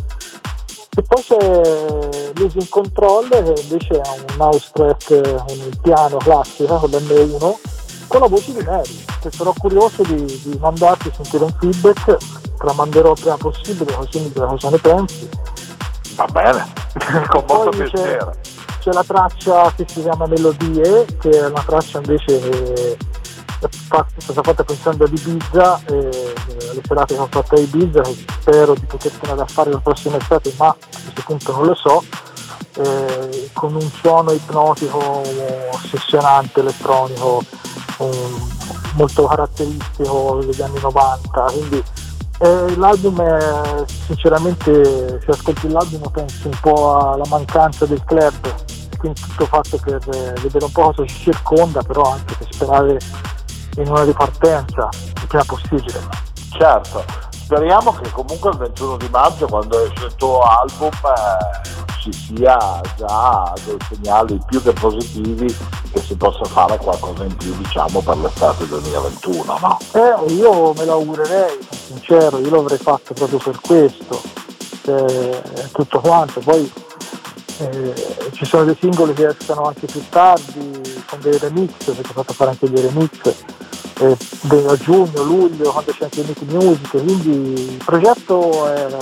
E 0.98 1.02
poi 1.02 1.22
c'è 1.22 2.32
Losing 2.36 2.70
Control 2.70 3.28
che 3.28 3.62
invece 3.62 4.00
è 4.00 4.10
un 4.34 4.40
house 4.40 4.70
track, 4.72 5.10
un 5.50 5.70
piano 5.82 6.18
classico 6.18 6.78
con 6.78 6.90
l'M1 6.90 7.74
con 8.08 8.22
la 8.22 8.28
voce 8.28 8.54
di 8.54 8.64
Mary, 8.64 9.04
che 9.20 9.32
sarò 9.32 9.54
curioso 9.58 10.04
di, 10.04 10.24
di 10.26 10.58
mandarti 10.60 11.12
sentire 11.14 11.44
un 11.44 11.54
feedback, 11.60 12.06
te 12.06 12.66
la 12.66 12.74
manderò 12.74 13.12
il 13.12 13.20
prima 13.20 13.38
possibile 13.38 13.94
così 13.94 14.20
mi 14.20 14.32
dirà 14.32 14.46
cosa 14.46 14.70
ne 14.70 14.78
pensi. 14.78 15.30
Va 16.16 16.26
bene, 16.32 16.66
con 17.28 17.44
molto 17.48 17.70
piacere. 17.72 18.55
C'è 18.86 18.94
la 18.94 19.04
traccia 19.04 19.74
che 19.76 19.84
si 19.88 20.04
chiama 20.04 20.28
Melodie, 20.28 21.08
che 21.20 21.32
è 21.32 21.48
una 21.48 21.64
traccia 21.64 21.98
invece 21.98 22.40
che 22.40 22.98
è 23.60 23.68
stata 24.20 24.44
fatta 24.44 24.64
pensando 24.64 25.06
ad 25.06 25.12
Ibiza, 25.12 25.82
eh, 25.88 26.34
alle 26.70 26.82
serate 26.86 27.16
che 27.16 27.20
ho 27.20 27.28
fatto 27.28 27.56
a 27.56 27.60
Ibiza, 27.60 28.04
spero 28.04 28.76
di 28.76 28.86
poter 28.86 29.12
tenere 29.14 29.42
a 29.42 29.48
fare 29.48 29.72
la 29.72 29.80
prossima 29.80 30.18
estate, 30.18 30.54
ma 30.60 30.68
a 30.68 30.78
questo 30.78 31.24
punto 31.26 31.52
non 31.54 31.66
lo 31.66 31.74
so. 31.74 32.04
Eh, 32.76 33.50
con 33.54 33.74
un 33.74 33.90
suono 33.90 34.32
ipnotico, 34.32 35.24
ossessionante, 35.72 36.60
elettronico, 36.60 37.42
um, 37.98 38.52
molto 38.98 39.26
caratteristico 39.26 40.44
degli 40.46 40.62
anni 40.62 40.80
90. 40.80 41.42
Quindi 41.46 41.84
eh, 42.40 42.76
l'album 42.76 43.22
è 43.22 43.84
sinceramente, 43.88 45.20
se 45.22 45.32
ascolti 45.32 45.70
l'album 45.70 46.10
pensi 46.12 46.48
un 46.48 46.58
po' 46.62 47.12
alla 47.12 47.26
mancanza 47.28 47.86
del 47.86 48.04
club, 48.04 48.34
quindi 48.98 49.22
tutto 49.22 49.46
fatto 49.46 49.78
per 49.78 50.02
eh, 50.14 50.34
vedere 50.42 50.66
un 50.66 50.72
po' 50.72 50.94
cosa 50.94 51.06
ci 51.06 51.32
circonda, 51.32 51.82
però 51.82 52.04
anche 52.12 52.36
per 52.38 52.48
sperare 52.50 52.98
in 53.78 53.88
una 53.88 54.04
ripartenza 54.04 54.90
il 54.92 55.28
prima 55.28 55.44
possibile. 55.46 56.00
Certo, 56.58 57.04
speriamo 57.46 57.94
che 57.94 58.10
comunque 58.10 58.50
il 58.50 58.58
21 58.58 58.98
di 58.98 59.08
maggio 59.12 59.46
quando 59.46 59.86
esce 59.86 60.06
il 60.06 60.16
tuo 60.16 60.42
album 60.42 60.90
eh, 60.90 62.02
ci 62.02 62.12
sia 62.12 62.82
già 62.98 63.54
dei 63.64 63.78
segnali 63.88 64.40
più 64.48 64.64
che 64.64 64.74
positivi 64.74 65.56
che 65.92 66.02
si 66.02 66.16
possa 66.16 66.44
fare 66.46 66.76
qualcosa 66.78 67.24
in 67.24 67.36
più 67.38 67.56
diciamo 67.56 68.02
per 68.02 68.18
l'estate 68.18 68.68
2021 68.68 69.58
no? 69.60 69.78
Eh, 69.94 70.34
io 70.34 70.74
me 70.74 70.86
lo 70.86 70.94
augurerei 70.94 71.60
sincero 71.70 72.40
io 72.40 72.50
l'avrei 72.50 72.80
fatto 72.80 73.14
proprio 73.14 73.38
per 73.38 73.60
questo 73.62 74.20
eh, 74.88 75.70
tutto 75.72 76.00
quanto 76.00 76.40
poi 76.40 76.72
eh, 77.60 77.94
ci 78.34 78.46
sono 78.46 78.64
dei 78.64 78.78
singoli 78.80 79.14
che 79.14 79.28
escono 79.28 79.68
anche 79.68 79.86
più 79.86 80.04
tardi 80.10 80.82
con 81.08 81.20
dei 81.22 81.38
remix 81.38 81.72
perché 81.94 82.10
ho 82.10 82.14
fatto 82.14 82.34
fare 82.34 82.50
anche 82.50 82.68
dei 82.72 82.82
remix 82.82 83.34
eh, 84.00 84.18
a 84.68 84.78
giugno, 84.78 85.24
luglio, 85.24 85.72
quando 85.72 85.92
c'è 85.92 86.04
anche 86.04 86.24
Meet 86.24 86.42
Music, 86.52 86.90
quindi 86.90 87.74
il 87.74 87.84
progetto 87.84 88.68
è, 88.68 88.98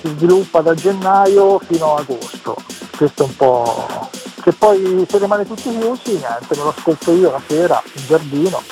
si 0.00 0.08
sviluppa 0.16 0.60
da 0.60 0.74
gennaio 0.74 1.58
fino 1.60 1.94
a 1.94 2.00
agosto. 2.00 2.56
Questo 2.96 3.22
è 3.22 3.26
un 3.26 3.36
po'. 3.36 4.10
Se 4.42 4.52
poi 4.52 5.06
se 5.08 5.18
rimane 5.18 5.46
tutti 5.46 5.70
chiusi, 5.70 6.16
niente, 6.16 6.56
me 6.56 6.62
lo 6.62 6.74
ascolto 6.76 7.12
io 7.12 7.30
la 7.30 7.40
sera 7.46 7.82
in 7.94 8.06
giardino. 8.06 8.62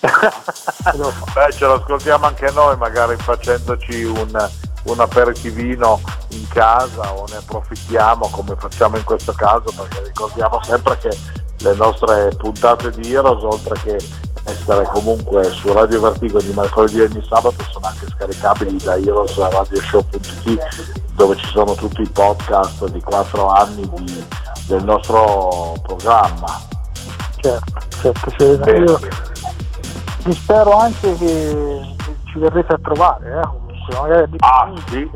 Beh, 0.00 1.52
ce 1.52 1.64
lo 1.64 1.74
ascoltiamo 1.74 2.26
anche 2.26 2.50
noi, 2.52 2.76
magari 2.76 3.16
facendoci 3.16 4.04
un, 4.04 4.50
un 4.84 5.00
aperitivino 5.00 6.00
in 6.30 6.46
casa 6.48 7.12
o 7.14 7.26
ne 7.28 7.36
approfittiamo 7.36 8.28
come 8.28 8.54
facciamo 8.58 8.96
in 8.96 9.04
questo 9.04 9.32
caso 9.32 9.72
perché 9.76 10.02
ricordiamo 10.04 10.60
sempre 10.62 10.98
che 10.98 11.16
le 11.58 11.74
nostre 11.74 12.34
puntate 12.36 12.90
di 12.90 13.12
Heroes 13.12 13.42
oltre 13.42 13.80
che 13.82 13.98
essere 14.44 14.84
comunque 14.86 15.44
su 15.44 15.72
Radio 15.72 16.00
Vertigo 16.00 16.40
di 16.40 16.52
mercoledì 16.54 17.00
e 17.00 17.04
ogni 17.04 17.24
sabato 17.26 17.62
sono 17.70 17.86
anche 17.86 18.06
scaricabili 18.06 18.76
da 18.78 18.96
heroesradioshow.it 18.96 21.02
dove 21.14 21.36
ci 21.36 21.46
sono 21.46 21.74
tutti 21.74 22.02
i 22.02 22.08
podcast 22.08 22.88
di 22.90 23.00
quattro 23.00 23.48
anni 23.48 23.88
di, 23.96 24.24
del 24.66 24.84
nostro 24.84 25.74
programma. 25.82 26.60
Certo, 27.36 27.72
certo, 28.00 28.30
certo. 28.30 28.70
Io 28.70 28.98
mi 30.24 30.32
spero 30.32 30.76
anche 30.76 31.14
che 31.16 31.94
ci 32.24 32.38
verrete 32.38 32.72
a 32.72 32.78
trovare, 32.82 33.40
eh, 33.40 33.46
comunque, 33.46 34.00
magari 34.00 34.36
ah, 34.38 34.72
sì. 34.88 35.10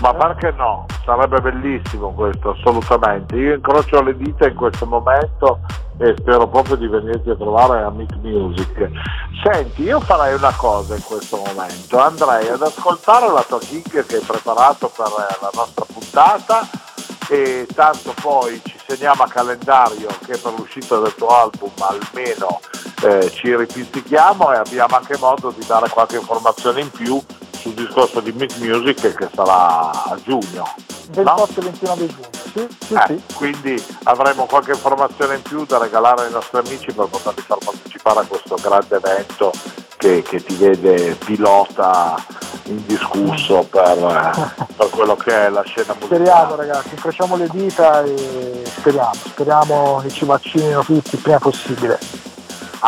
Ma 0.00 0.12
perché 0.14 0.52
no? 0.56 0.86
Sarebbe 1.04 1.40
bellissimo 1.40 2.10
questo, 2.12 2.50
assolutamente. 2.50 3.36
Io 3.36 3.54
incrocio 3.54 4.02
le 4.02 4.16
dita 4.16 4.46
in 4.46 4.54
questo 4.54 4.86
momento 4.86 5.60
e 5.98 6.14
spero 6.18 6.48
proprio 6.48 6.76
di 6.76 6.88
venirti 6.88 7.30
a 7.30 7.36
trovare 7.36 7.82
a 7.82 7.90
Meet 7.90 8.16
Music. 8.16 8.90
Senti, 9.42 9.82
io 9.82 10.00
farei 10.00 10.34
una 10.34 10.52
cosa 10.56 10.96
in 10.96 11.02
questo 11.02 11.36
momento, 11.36 11.98
andrei 11.98 12.48
ad 12.48 12.62
ascoltare 12.62 13.30
la 13.30 13.44
tua 13.46 13.58
gig 13.58 14.04
che 14.04 14.16
hai 14.16 14.22
preparato 14.26 14.90
per 14.94 15.06
la 15.40 15.50
nostra 15.54 15.84
puntata 15.92 16.68
e 17.28 17.66
tanto 17.74 18.14
poi 18.20 18.60
ci 18.64 18.78
segniamo 18.86 19.22
a 19.22 19.28
calendario 19.28 20.08
che 20.26 20.36
per 20.36 20.52
l'uscita 20.56 20.98
del 20.98 21.14
tuo 21.14 21.28
album 21.28 21.70
almeno 21.78 22.60
eh, 23.02 23.30
ci 23.30 23.54
ripizzichiamo 23.56 24.52
e 24.52 24.56
abbiamo 24.56 24.96
anche 24.96 25.16
modo 25.18 25.50
di 25.50 25.64
dare 25.66 25.88
qualche 25.88 26.16
informazione 26.16 26.80
in 26.80 26.90
più 26.90 27.20
sul 27.64 27.72
discorso 27.72 28.20
di 28.20 28.30
Meet 28.32 28.58
Music 28.58 29.14
che 29.14 29.28
sarà 29.34 29.90
a 29.90 30.18
giugno. 30.22 30.74
28 31.12 31.60
e 31.60 31.62
29 31.62 32.06
giugno, 32.06 32.28
sì, 32.52 32.68
sì, 32.86 32.94
eh, 32.94 33.04
sì. 33.06 33.34
Quindi 33.34 33.82
avremo 34.02 34.44
qualche 34.44 34.72
informazione 34.72 35.36
in 35.36 35.42
più 35.42 35.64
da 35.64 35.78
regalare 35.78 36.26
ai 36.26 36.30
nostri 36.30 36.58
amici 36.58 36.92
per 36.92 37.06
poterli 37.06 37.40
far 37.40 37.58
partecipare 37.64 38.20
a 38.20 38.24
questo 38.24 38.56
grande 38.60 38.96
evento 38.96 39.50
che, 39.96 40.22
che 40.22 40.44
ti 40.44 40.54
vede 40.56 41.14
pilota 41.14 42.16
indiscusso 42.64 43.66
per, 43.70 44.66
per, 44.76 44.88
quello 44.90 45.16
che 45.16 45.46
è 45.46 45.48
la 45.48 45.62
scena 45.62 45.94
musicale. 45.94 46.24
Speriamo 46.24 46.56
ragazzi, 46.56 46.88
incrociamo 46.90 47.36
le 47.36 47.48
dita 47.50 48.02
e 48.02 48.62
speriamo, 48.64 49.12
speriamo 49.14 50.00
che 50.02 50.10
ci 50.10 50.24
vaccinino 50.26 50.82
tutti 50.82 51.14
il 51.14 51.20
prima 51.20 51.38
possibile. 51.38 51.98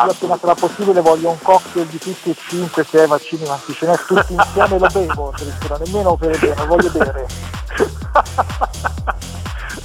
Io 0.05 0.11
appena 0.11 0.37
sarà 0.39 0.55
possibile 0.55 1.01
voglio 1.01 1.31
un 1.31 1.41
cocktail 1.41 1.87
di 1.87 1.99
tutti 1.99 2.29
e 2.31 2.37
cinque, 2.49 2.85
sei 2.85 3.07
vaccini, 3.07 3.47
ma 3.47 3.59
ce 3.59 3.87
n'è 3.87 3.97
tutti 4.07 4.35
insieme 4.35 4.79
lo 4.79 4.89
bevo, 4.93 5.33
addirittura, 5.35 5.79
nemmeno 5.79 6.17
per 6.17 6.39
bere, 6.39 6.67
voglio 6.67 6.91
bere. 6.91 7.27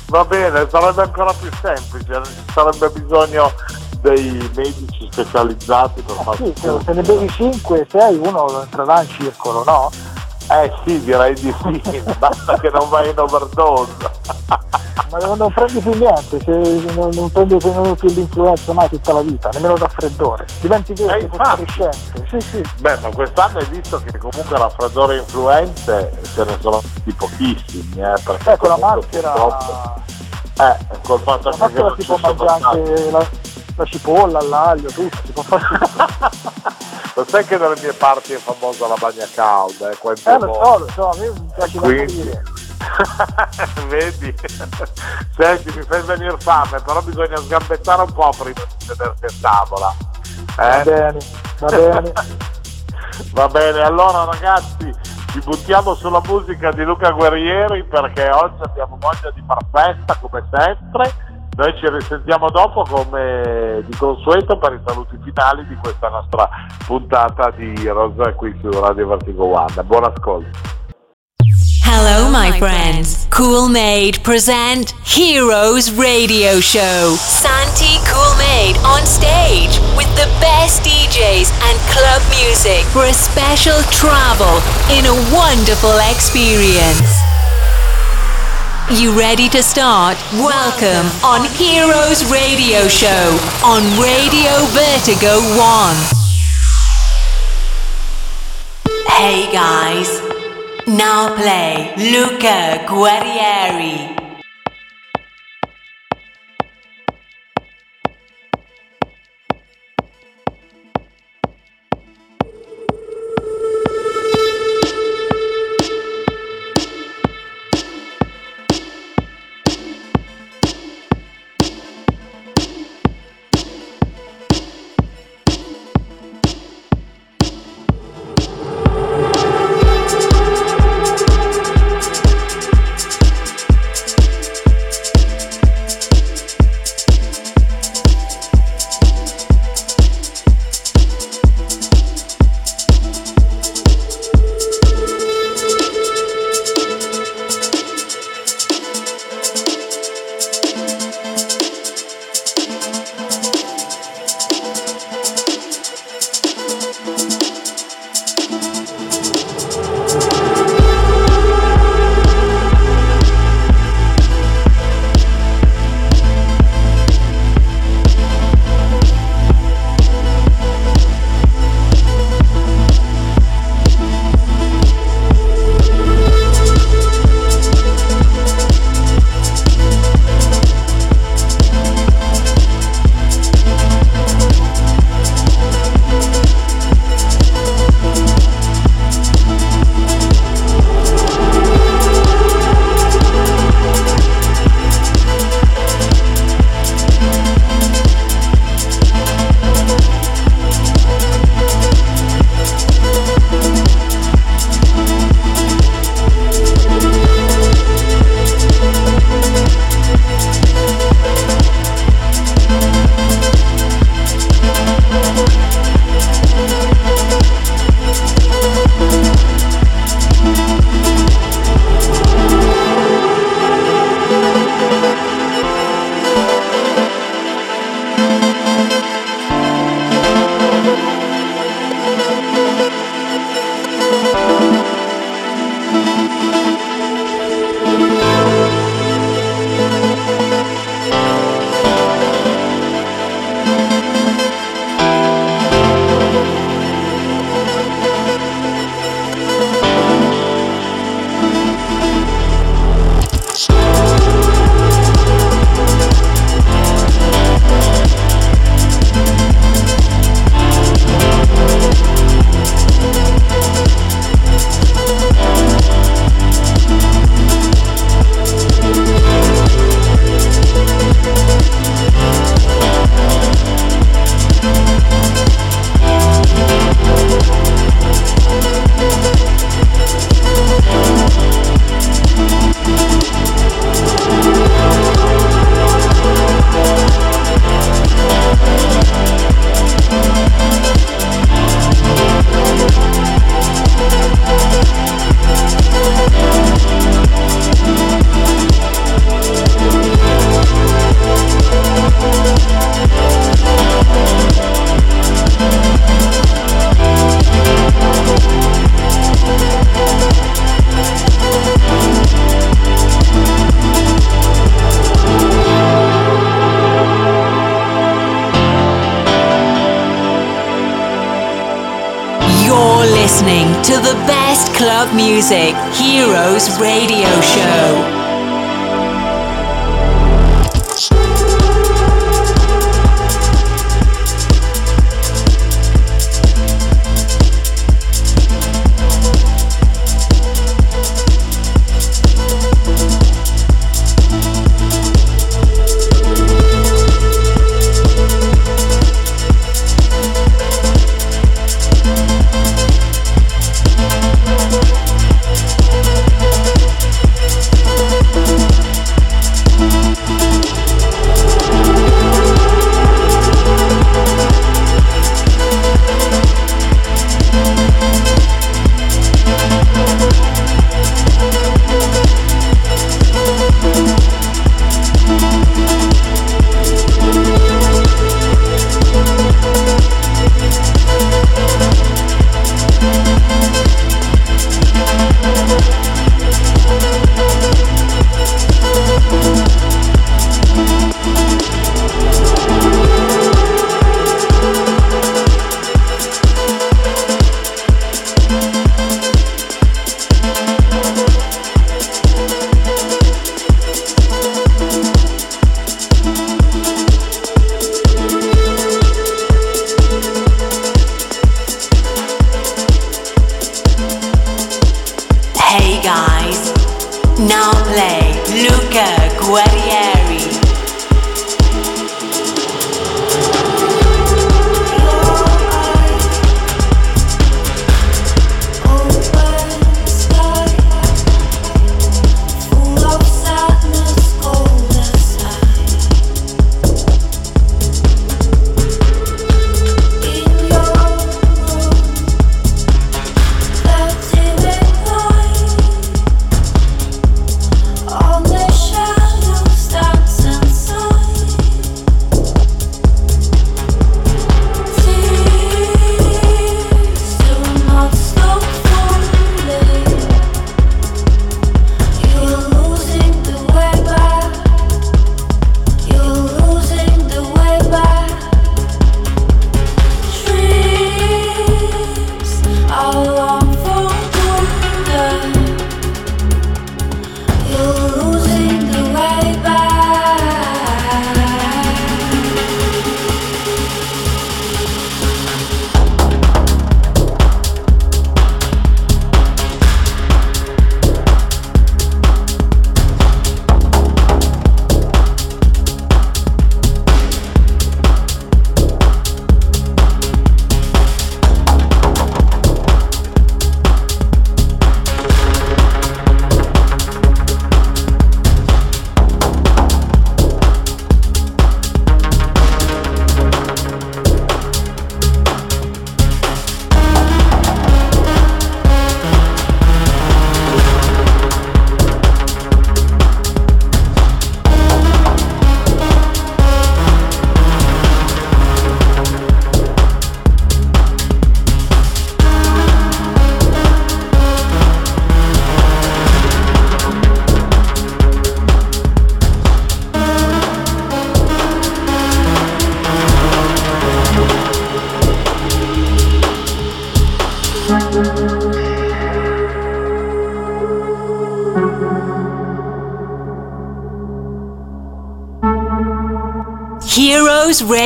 Va 0.08 0.26
bene, 0.26 0.68
sarebbe 0.70 1.02
ancora 1.04 1.32
più 1.32 1.50
semplice, 1.62 2.12
non 2.12 2.26
ci 2.26 2.44
sarebbe 2.54 2.90
bisogno 2.90 3.54
dei 4.02 4.52
medici 4.54 5.08
specializzati 5.10 6.02
per 6.02 6.16
fare 6.16 6.38
sì, 6.38 6.54
se 6.60 6.80
se 6.84 6.94
ne 6.94 7.02
bevi 7.02 7.30
5, 7.30 7.88
6, 7.90 8.18
uno 8.18 8.62
entrerà 8.62 9.02
in 9.02 9.10
circolo, 9.10 9.64
no? 9.64 9.90
Eh 10.52 10.72
sì, 10.86 11.00
direi 11.04 11.34
di 11.36 11.54
sì, 11.64 12.04
basta 12.20 12.60
che 12.60 12.70
non 12.72 12.90
vai 12.90 13.10
in 13.10 13.18
overdose. 13.20 13.92
Ma 15.10 15.18
non, 15.20 15.52
prendi 15.54 15.80
più 15.80 15.94
niente, 15.98 16.40
se 16.40 16.92
non, 16.96 17.10
non 17.14 17.30
prendi 17.32 17.58
più 17.58 18.08
l'influenza 18.10 18.72
mai 18.74 18.88
tutta 18.90 19.14
la 19.14 19.22
vita, 19.22 19.50
nemmeno 19.54 19.76
da 19.76 19.88
freddore. 19.90 20.46
Diventi 20.62 20.94
Eh, 20.94 21.06
verde, 21.06 21.24
infatti. 21.26 21.66
fosforescente. 21.66 22.26
Sì, 22.30 22.40
sì. 22.50 22.64
Beh, 22.80 22.98
ma 23.00 23.10
quest'anno 23.10 23.58
hai 23.60 23.66
visto 23.66 24.02
che 24.04 24.18
comunque 24.18 24.58
raffreddore 24.58 25.18
influenze 25.18 26.12
ce 26.34 26.44
ne 26.46 26.58
sono 26.62 26.80
stati 26.82 27.12
pochissimi, 27.14 28.02
eh, 28.02 28.14
perché 28.24 28.52
Ecco 28.52 28.68
la 28.68 28.74
comunque 28.76 29.02
maschera. 29.02 29.32
purtroppo- 29.32 30.00
Eh, 30.62 30.78
col 31.04 31.20
fatto 31.20 31.50
La 31.50 31.56
che 31.56 31.62
maschera 31.62 31.96
si 31.98 32.06
può 32.06 32.18
mangiare 32.22 32.64
anche 32.64 33.12
la, 33.12 33.28
la 33.76 33.86
cipolla, 33.86 34.42
l'aglio, 34.44 34.90
tutto, 34.92 35.18
si 35.26 35.32
può 35.34 35.42
fare 35.44 35.64
tutto. 35.78 36.80
Lo 37.16 37.26
sai 37.28 37.46
che 37.46 37.58
dalle 37.58 37.76
mie 37.82 37.92
parti 37.94 38.34
è 38.34 38.38
famosa 38.38 38.88
la 38.88 38.96
bagna 38.98 39.28
calda, 39.34 39.90
eh, 39.92 39.98
qua 39.98 40.12
in 40.12 40.18
Eh 40.24 40.40
lo 40.40 40.54
so, 40.54 40.78
lo 40.80 40.88
so, 40.94 41.10
a 41.10 41.18
me 41.18 41.30
mi 41.30 41.52
piace 41.54 41.78
Quindi, 41.80 42.40
vedi? 43.88 44.36
Senti, 45.36 45.78
mi 45.78 45.84
fai 45.84 46.02
venire 46.04 46.38
fame, 46.40 46.80
però 46.82 47.02
bisogna 47.02 47.36
sgambettare 47.38 48.04
un 48.04 48.14
po' 48.14 48.30
prima 48.38 48.62
di 48.78 48.86
sedersi 48.86 49.26
a 49.26 49.30
tavola. 49.42 49.94
Va 50.56 50.80
Eh? 50.80 50.84
bene, 50.84 51.20
va 51.60 51.68
bene. 51.68 52.14
Va 53.34 53.48
bene, 53.50 53.82
allora 53.82 54.24
ragazzi, 54.24 54.92
ci 55.32 55.40
buttiamo 55.42 55.94
sulla 55.94 56.22
musica 56.26 56.72
di 56.72 56.84
Luca 56.84 57.12
Guerrieri 57.12 57.84
perché 57.84 58.30
oggi 58.30 58.62
abbiamo 58.64 58.98
voglia 59.00 59.30
di 59.36 59.44
far 59.46 59.60
festa 59.72 60.18
come 60.20 60.44
sempre. 60.52 61.14
Noi 61.58 61.74
ci 61.78 61.90
risentiamo 61.90 62.50
dopo 62.50 62.84
come 62.90 63.84
di 63.86 63.96
consueto 63.98 64.58
per 64.58 64.74
i 64.74 64.80
saluti 64.86 65.20
finali 65.22 65.68
di 65.68 65.76
questa 65.76 66.08
nostra 66.08 66.50
puntata 66.86 67.52
di 67.52 67.74
Heroes 67.86 68.36
qui 68.38 68.58
su 68.62 68.70
Radio 68.80 69.08
Vertigo 69.08 69.46
One. 69.46 69.84
Buon 69.84 70.06
ascolto. 70.06 70.80
Hello, 71.84 72.30
my 72.30 72.58
friends. 72.58 73.28
Cool 73.30 73.68
Made 73.68 74.22
present 74.24 74.94
Heroes 75.04 75.92
Radio 75.92 76.62
Show. 76.62 77.16
Santi 77.18 78.00
Cool 78.08 78.34
Made 78.38 78.78
on 78.86 79.06
stage 79.06 79.78
with 79.98 80.08
the 80.16 80.30
best 80.40 80.84
DJs 80.84 81.52
and 81.68 81.78
club 81.92 82.22
music 82.32 82.86
for 82.94 83.04
a 83.04 83.14
special 83.14 83.82
travel 83.92 84.62
in 84.90 85.06
a 85.06 85.14
wonderful 85.36 86.00
experience. 86.10 87.20
You 88.94 89.18
ready 89.18 89.48
to 89.50 89.64
start? 89.64 90.18
Welcome 90.34 91.10
on 91.24 91.46
Heroes 91.56 92.30
Radio 92.30 92.90
Show 92.90 93.40
on 93.64 93.84
Radio 93.98 94.66
Vertigo 94.76 95.40
1. 95.58 95.96
Hey 99.08 99.50
guys. 99.50 100.22
Now 100.88 101.34
play 101.36 101.94
Luca 101.96 102.86
Guerrieri. 102.86 104.21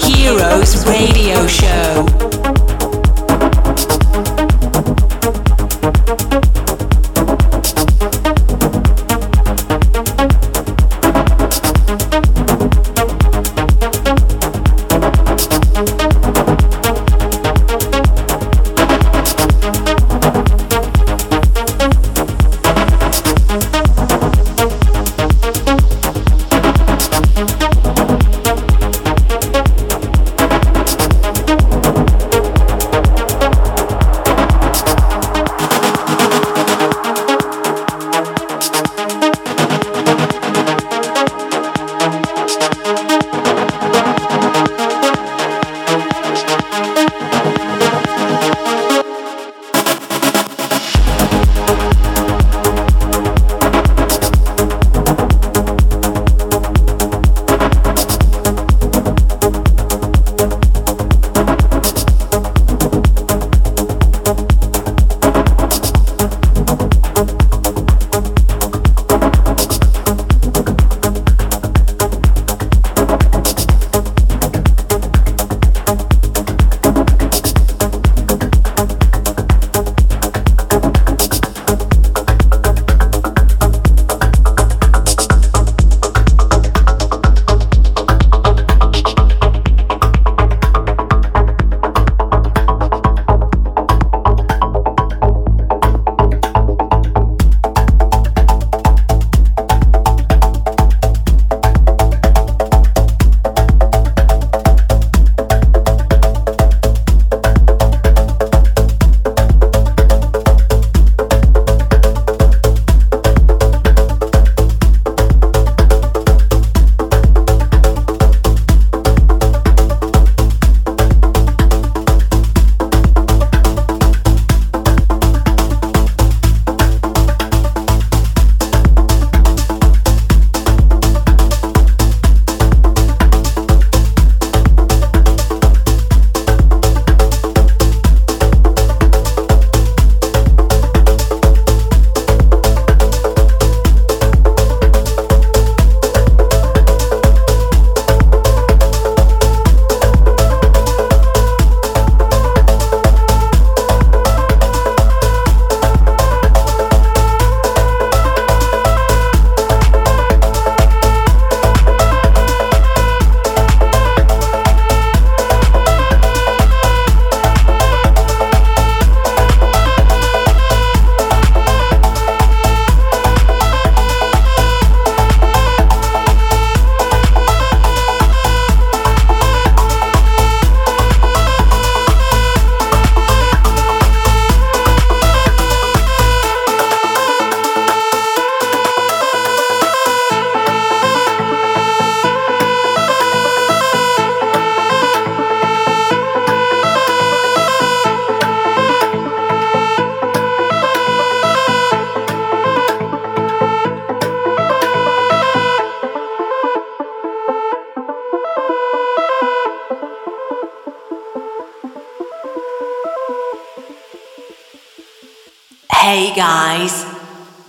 Heroes 0.00 0.84
Radio 0.86 1.46
Show. 1.46 2.37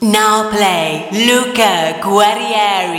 Now 0.02 0.50
play 0.52 1.10
Luca 1.28 2.00
Guerrieri. 2.06 2.99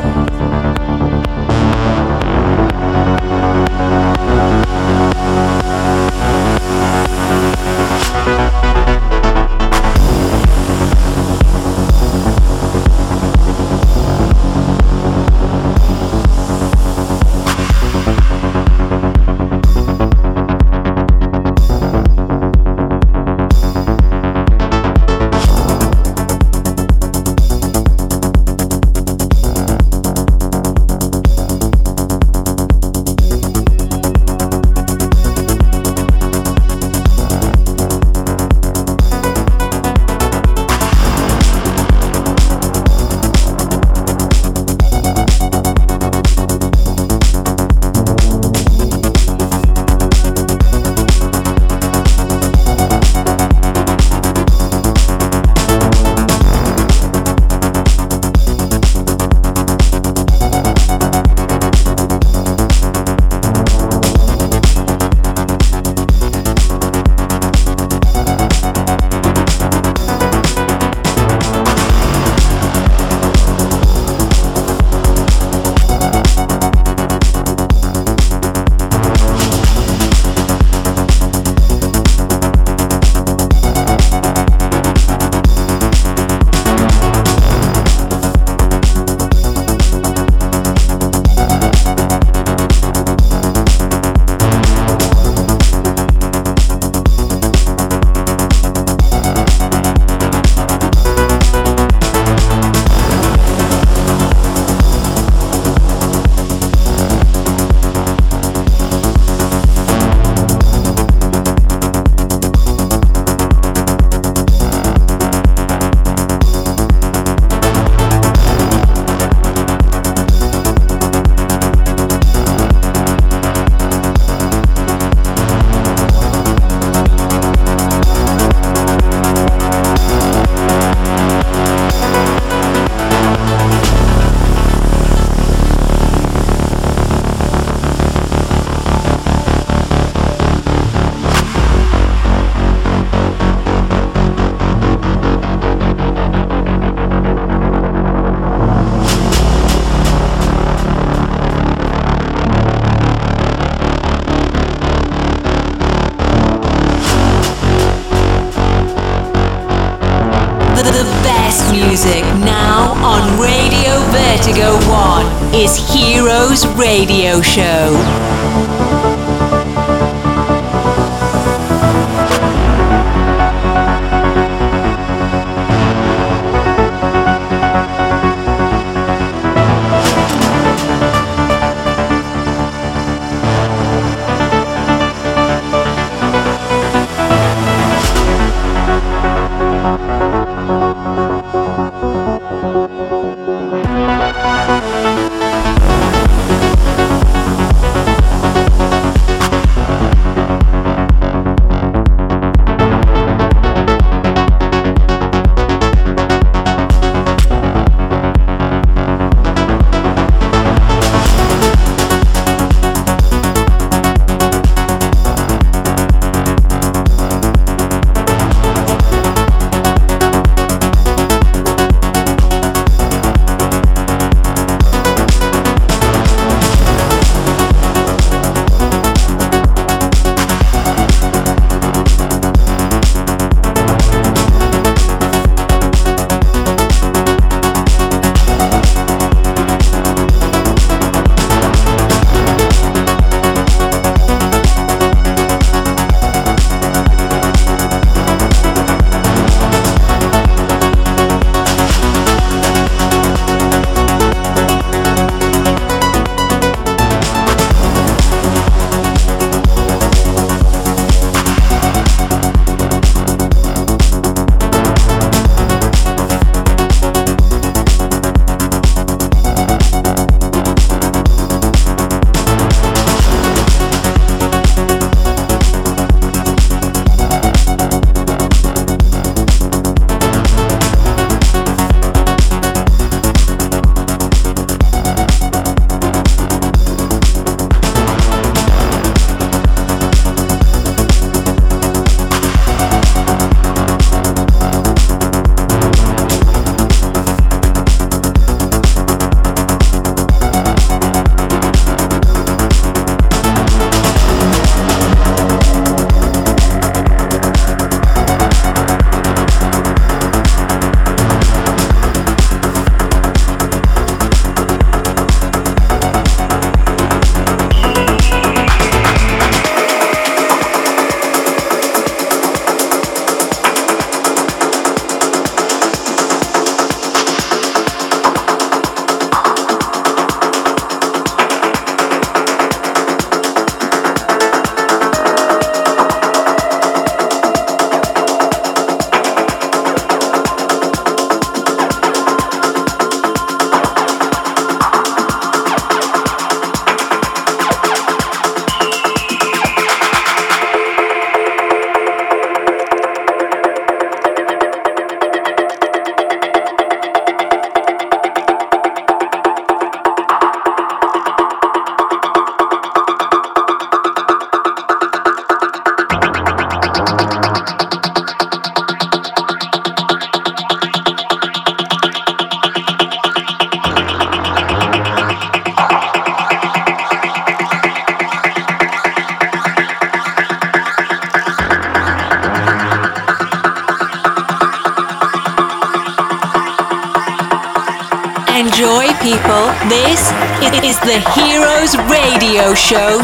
Show 392.91 393.23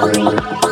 free. 0.00 0.67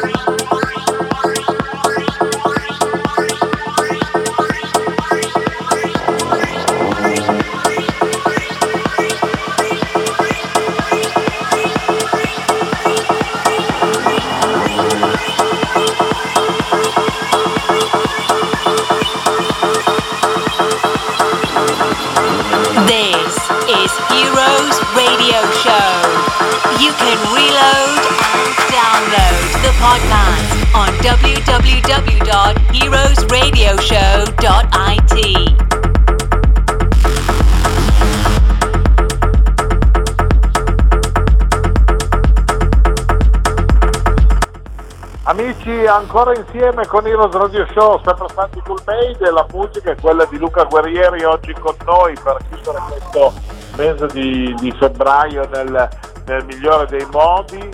Ancora 45.94 46.32
insieme 46.34 46.86
con 46.86 47.06
Heroes 47.06 47.32
Radio 47.32 47.66
Show, 47.72 48.00
sempre 48.04 48.26
Santi 48.34 48.60
Cool 48.60 48.80
Made, 48.86 49.30
la 49.30 49.46
musica 49.52 49.90
è 49.90 49.96
quella 50.00 50.24
di 50.24 50.38
Luca 50.38 50.64
Guerrieri 50.64 51.24
oggi 51.24 51.52
con 51.54 51.74
noi 51.84 52.14
per 52.22 52.38
chiudere 52.48 52.82
questo 52.88 53.32
mese 53.76 54.06
di, 54.08 54.54
di 54.58 54.72
febbraio 54.78 55.48
nel, 55.52 55.88
nel, 56.26 56.44
migliore 56.44 56.86
dei 56.86 57.06
modi. 57.10 57.68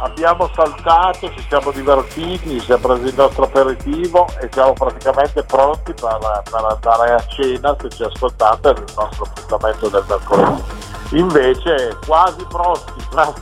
Abbiamo 0.00 0.48
saltato, 0.54 1.30
ci 1.30 1.44
siamo 1.48 1.70
divertiti, 1.72 2.50
ci 2.50 2.60
siamo 2.60 2.86
presi 2.86 3.08
il 3.08 3.14
nostro 3.14 3.44
aperitivo 3.44 4.26
e 4.40 4.48
siamo 4.52 4.72
praticamente 4.74 5.42
pronti 5.42 5.92
per, 5.94 6.18
per 6.50 6.64
andare 6.64 7.12
a 7.14 7.24
cena 7.26 7.74
se 7.80 7.88
ci 7.88 8.02
ascoltate 8.04 8.72
nel 8.74 8.84
nostro 8.96 9.24
appuntamento 9.24 9.88
del 9.88 10.04
mercoledì 10.08 10.87
invece 11.10 11.96
quasi 12.04 12.44
pronti 12.48 13.06
per 13.10 13.34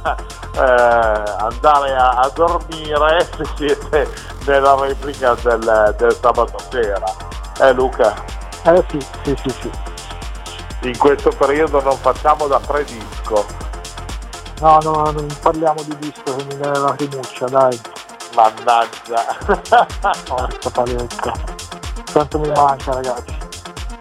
eh, 0.55 1.35
andare 1.39 1.97
a, 1.97 2.11
a, 2.11 2.31
dormire 2.35 3.29
se 3.37 3.45
siete 3.57 4.09
nella 4.47 4.75
replica 4.77 5.35
del, 5.35 5.95
del 5.99 6.17
sabato 6.21 6.59
sera. 6.71 7.07
Eh 7.59 7.73
Luca? 7.73 8.15
Eh 8.65 8.85
sì, 8.89 8.99
sì, 9.23 9.35
sì, 9.43 9.51
sì. 9.61 9.71
In 10.83 10.99
questo 10.99 11.31
periodo 11.31 11.81
non 11.83 11.97
facciamo 11.97 12.47
da 12.47 12.61
predisco. 12.61 13.45
No, 14.61 14.79
no, 14.83 15.11
non 15.11 15.27
parliamo 15.41 15.83
di 15.83 15.97
disco 15.99 16.37
che 16.37 16.45
mi 16.45 16.55
viene 16.55 16.73
la 16.73 16.79
lacrimuccia, 16.79 17.47
dai. 17.47 17.81
Mannaggia. 18.35 19.25
Porca 20.27 20.71
paletta. 20.71 21.33
Quanto 22.13 22.39
mi 22.39 22.49
manca 22.49 22.93
ragazzi. 22.93 23.46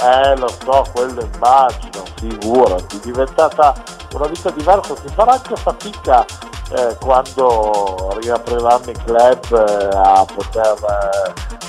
Eh 0.02 0.36
lo 0.38 0.48
so, 0.48 0.86
quello 0.93 1.22
immagino, 1.34 2.04
figurati, 2.16 2.98
è 2.98 3.00
diventata 3.02 3.74
una 4.14 4.28
vita 4.28 4.50
diversa, 4.52 4.96
si 4.96 5.14
farà 5.14 5.34
anche 5.34 5.56
fatica 5.56 6.26
eh, 6.72 6.98
quando 7.00 8.18
riapriranno 8.22 8.89
i 8.89 8.93
club 8.93 9.54
eh, 9.54 9.96
a 9.96 10.26
poter 10.26 10.76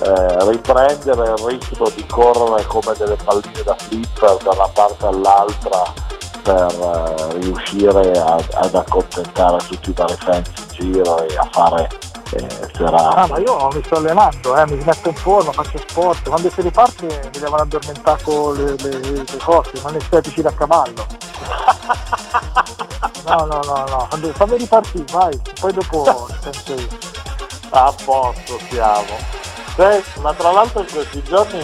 eh, 0.00 0.04
eh, 0.04 0.50
riprendere 0.50 1.30
il 1.30 1.44
ritmo 1.44 1.88
di 1.94 2.06
correre 2.06 2.64
come 2.66 2.94
delle 2.96 3.16
palline 3.16 3.62
da 3.64 3.74
flipper 3.74 4.36
da 4.42 4.50
una 4.52 4.68
parte 4.68 5.06
all'altra 5.06 5.82
per 6.42 6.72
eh, 6.80 7.38
riuscire 7.40 8.12
a, 8.12 8.36
ad 8.54 8.74
accontentare 8.74 9.58
tutti 9.66 9.90
i 9.90 9.94
vari 9.94 10.16
fans 10.16 10.48
in 10.56 10.66
giro 10.70 11.22
e 11.22 11.36
a 11.36 11.48
fare 11.50 11.88
eh, 12.30 12.70
serate. 12.74 13.18
Ah, 13.18 13.26
ma 13.26 13.38
io 13.38 13.68
mi 13.72 13.82
sto 13.84 13.96
allenando, 13.96 14.56
eh, 14.56 14.66
mi 14.66 14.82
metto 14.84 15.08
in 15.08 15.14
forma, 15.14 15.52
faccio 15.52 15.78
sport, 15.78 16.28
quando 16.28 16.50
si 16.50 16.60
riparte 16.60 17.06
mi 17.06 17.38
devono 17.38 17.62
addormentare 17.62 18.22
con 18.22 18.54
le, 18.54 18.76
le, 18.76 18.98
le 19.00 19.24
cose, 19.42 19.72
non 19.82 19.94
estetici 19.96 20.42
da 20.42 20.52
cavallo. 20.54 21.06
No, 23.26 23.44
no, 23.44 23.60
no, 23.64 23.84
no, 23.88 24.32
fammi 24.34 24.56
ripartire, 24.56 25.04
vai, 25.10 25.36
poi 25.60 25.72
dopo 25.72 26.28
penso 26.42 26.74
io. 26.74 26.86
A 27.70 27.92
posto 28.04 28.56
siamo. 28.70 29.16
Beh, 29.74 30.02
ma 30.20 30.32
tra 30.32 30.52
l'altro 30.52 30.82
in 30.82 30.86
questi 30.90 31.20
giorni 31.24 31.60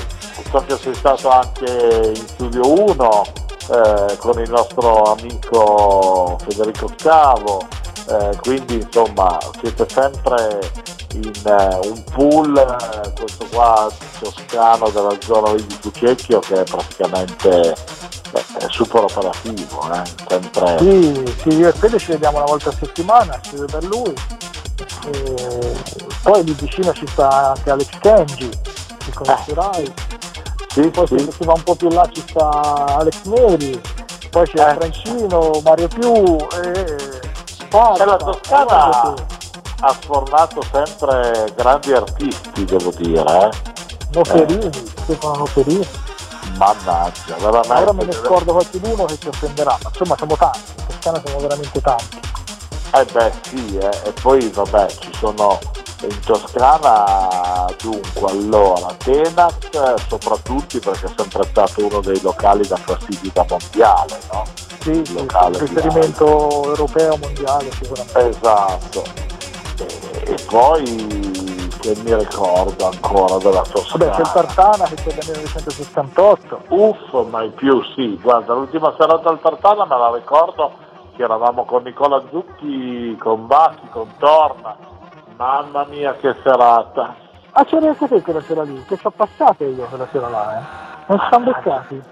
so 0.51 0.65
che 0.67 0.77
sei 0.77 0.95
stato 0.95 1.31
anche 1.31 2.13
in 2.15 2.27
studio 2.29 2.91
1 2.91 3.23
eh, 3.71 4.17
con 4.19 4.41
il 4.41 4.51
nostro 4.51 5.03
amico 5.05 6.37
Federico 6.45 6.91
Scavo, 6.97 7.67
eh, 8.09 8.36
quindi 8.40 8.74
insomma 8.76 9.38
siete 9.61 9.86
sempre 9.88 10.61
in 11.14 11.30
uh, 11.44 11.86
un 11.88 12.05
pool, 12.12 12.53
uh, 12.55 13.12
questo 13.12 13.46
qua 13.50 13.90
toscano 14.18 14.88
della 14.88 15.14
zona 15.20 15.53
di 15.55 15.78
Cucecchio 15.80 16.40
che 16.40 16.61
è 16.61 16.64
praticamente 16.64 17.74
è 18.32 18.66
super 18.70 19.03
operativo, 19.03 19.92
eh? 19.92 20.03
sempre... 20.26 20.78
Sì, 20.78 21.34
sì, 21.40 21.48
io 21.57 21.68
e 21.68 21.72
Fede 21.72 21.98
ci 21.98 22.12
vediamo 22.12 22.38
una 22.38 22.46
volta 22.46 22.70
a 22.70 22.72
settimana, 22.72 23.38
ci 23.42 23.57
vedo 23.57 23.66
per 23.66 23.84
lui. 23.84 24.14
E 25.07 25.74
poi 26.22 26.44
lì 26.44 26.53
vicino 26.53 26.92
ci 26.92 27.07
sta 27.09 27.50
anche 27.50 27.70
Alex 27.70 27.88
Kenji, 28.00 28.48
che 28.48 29.12
conoscerai. 29.12 29.84
Eh. 29.84 29.92
Sì, 30.68 30.88
poi 30.88 31.07
sì. 31.07 31.18
se 31.18 31.32
si 31.32 31.44
va 31.44 31.53
un 31.53 31.62
po' 31.62 31.74
più 31.74 31.88
là 31.90 32.09
ci 32.11 32.22
sta 32.26 32.48
Alex 32.96 33.24
Neri, 33.24 33.80
poi 34.30 34.46
c'è 34.46 34.70
eh. 34.70 34.74
Francino, 34.74 35.61
Mario 35.62 35.88
Più 35.88 36.36
e 36.62 37.20
Sparta, 37.73 38.05
la 38.05 38.16
Toscana 38.18 39.14
ha 39.81 39.97
sfornato 39.99 40.61
sempre 40.70 41.55
grandi 41.57 41.95
artisti, 41.95 42.66
devo 42.66 42.91
dire. 42.91 43.23
Eh? 43.23 43.51
Noferini, 44.12 44.66
eh. 44.66 44.73
Stefano 44.73 45.37
Noferini. 45.37 45.89
Mannaggia, 46.59 47.35
veramente. 47.37 47.73
Ora 47.73 47.93
me 47.93 48.05
ne 48.05 48.12
scordo 48.12 48.53
qualcuno 48.53 49.07
che 49.07 49.18
ci 49.18 49.29
offenderà, 49.29 49.79
ma 49.83 49.89
insomma 49.89 50.16
siamo 50.18 50.37
tanti, 50.37 50.61
in 50.77 50.87
Toscana 50.87 51.23
siamo 51.25 51.41
veramente 51.41 51.81
tanti. 51.81 52.20
Eh 52.93 53.05
beh 53.07 53.33
sì, 53.41 53.79
eh. 53.79 54.01
e 54.05 54.12
poi 54.20 54.51
vabbè 54.51 54.87
ci 54.89 55.11
sono 55.14 55.59
in 56.03 56.20
Toscana 56.27 57.64
dunque 57.81 58.31
allora 58.31 58.93
Tenac 58.99 59.95
soprattutto 60.09 60.79
perché 60.79 61.07
è 61.07 61.12
sempre 61.16 61.45
stato 61.45 61.87
uno 61.87 62.01
dei 62.01 62.20
locali 62.20 62.66
da 62.66 62.77
fastidita 62.77 63.47
mondiale 63.49 64.18
no? 64.33 64.43
Sì, 64.83 65.05
sì, 65.05 65.26
riferimento 65.59 66.64
europeo 66.64 67.16
mondiale 67.16 67.70
sicuramente. 67.70 68.28
Esatto. 68.28 69.03
E, 69.78 70.33
e, 70.33 70.37
poi 70.49 71.70
che 71.80 71.97
mi 72.05 72.14
ricordo 72.14 72.87
ancora 72.87 73.39
della 73.39 73.62
Toscana 73.62 74.05
vabbè 74.05 74.16
c'è 74.16 74.20
il 74.20 74.33
Tartana 74.33 74.85
che 74.85 74.95
c'è 74.95 75.14
del 75.14 75.26
1968 75.26 76.62
uff 76.68 77.28
mai 77.28 77.51
più 77.51 77.83
sì. 77.95 78.18
Guarda 78.20 78.55
l'ultima 78.55 78.95
serata 78.99 79.28
al 79.28 79.41
Tartana 79.41 79.85
me 79.85 79.99
la 79.99 80.12
ricordo 80.14 80.72
che 81.16 81.22
eravamo 81.22 81.64
con 81.64 81.83
Nicola 81.83 82.22
Zucchi 82.30 83.16
con 83.18 83.47
Bacchi 83.47 83.89
con 83.91 84.09
Torna. 84.18 84.76
Mamma 85.37 85.87
mia 85.89 86.14
che 86.14 86.35
serata! 86.43 87.16
Ah 87.53 87.64
c'era 87.64 87.89
anche 87.89 88.09
te 88.09 88.22
quella 88.22 88.41
sera 88.41 88.62
lì, 88.62 88.83
che 88.87 88.97
ci 88.97 89.07
ho 89.07 89.11
passato 89.11 89.64
io 89.64 89.85
quella 89.85 90.07
sera 90.11 90.28
là, 90.28 90.59
eh? 90.59 90.62
Non 91.07 91.18
ci 91.18 91.26
siamo 91.28 91.45
beccati. 91.53 92.03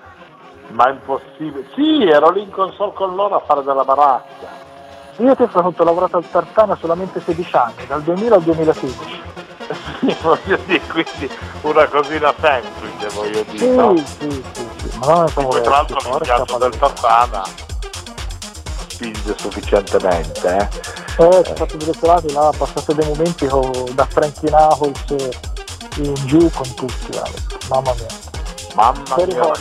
Ma 0.71 0.89
è 0.89 0.91
impossibile. 0.91 1.67
Sì, 1.75 2.07
ero 2.07 2.31
lì 2.31 2.43
in 2.43 2.51
console 2.51 2.93
con 2.95 3.15
loro 3.15 3.37
a 3.37 3.41
fare 3.41 3.63
della 3.63 3.85
baracca. 3.85 4.69
Io 5.17 5.37
ti 5.37 5.43
ho 5.43 5.85
lavorato 5.85 6.17
al 6.17 6.29
Tartana 6.31 6.77
solamente 6.81 7.21
16 7.21 7.57
anni, 7.57 7.87
dal 7.87 8.03
2000 8.03 8.35
al 8.35 8.43
2016. 8.43 9.23
Sì, 10.01 10.17
voglio 10.23 10.59
dire, 10.65 10.81
quindi 10.89 11.31
una 11.61 11.87
cosina 11.87 12.35
semplice, 12.41 13.09
voglio 13.15 13.45
dire. 13.51 13.59
Sì, 13.59 13.77
no? 13.77 13.97
sì, 13.97 14.43
sì, 14.53 14.69
sì, 14.77 14.99
ma 14.99 15.13
non 15.13 15.29
siamo 15.29 15.49
Tra 15.51 15.71
l'altro 15.71 15.99
l'impianto 16.11 16.59
del 16.59 16.77
Tartana 16.77 17.43
spinge 19.01 19.35
sufficientemente. 19.39 20.69
Eh, 21.17 21.25
eh 21.25 21.45
ci 21.45 21.51
ho 21.53 21.55
fatto 21.57 21.77
delle 21.77 21.95
serate 21.95 22.33
là, 22.33 22.49
ho 22.49 22.53
passato 22.53 22.93
dei 22.93 23.09
momenti 23.09 23.47
con, 23.47 23.71
da 23.93 24.05
Frankie 24.05 24.49
Knuckles 24.49 25.29
in 25.97 26.15
giù 26.27 26.51
con 26.51 26.75
tutti, 26.75 27.17
eh. 27.17 27.33
mamma 27.69 27.95
mia. 27.95 28.07
Mamma 28.75 29.17
mia, 29.17 29.53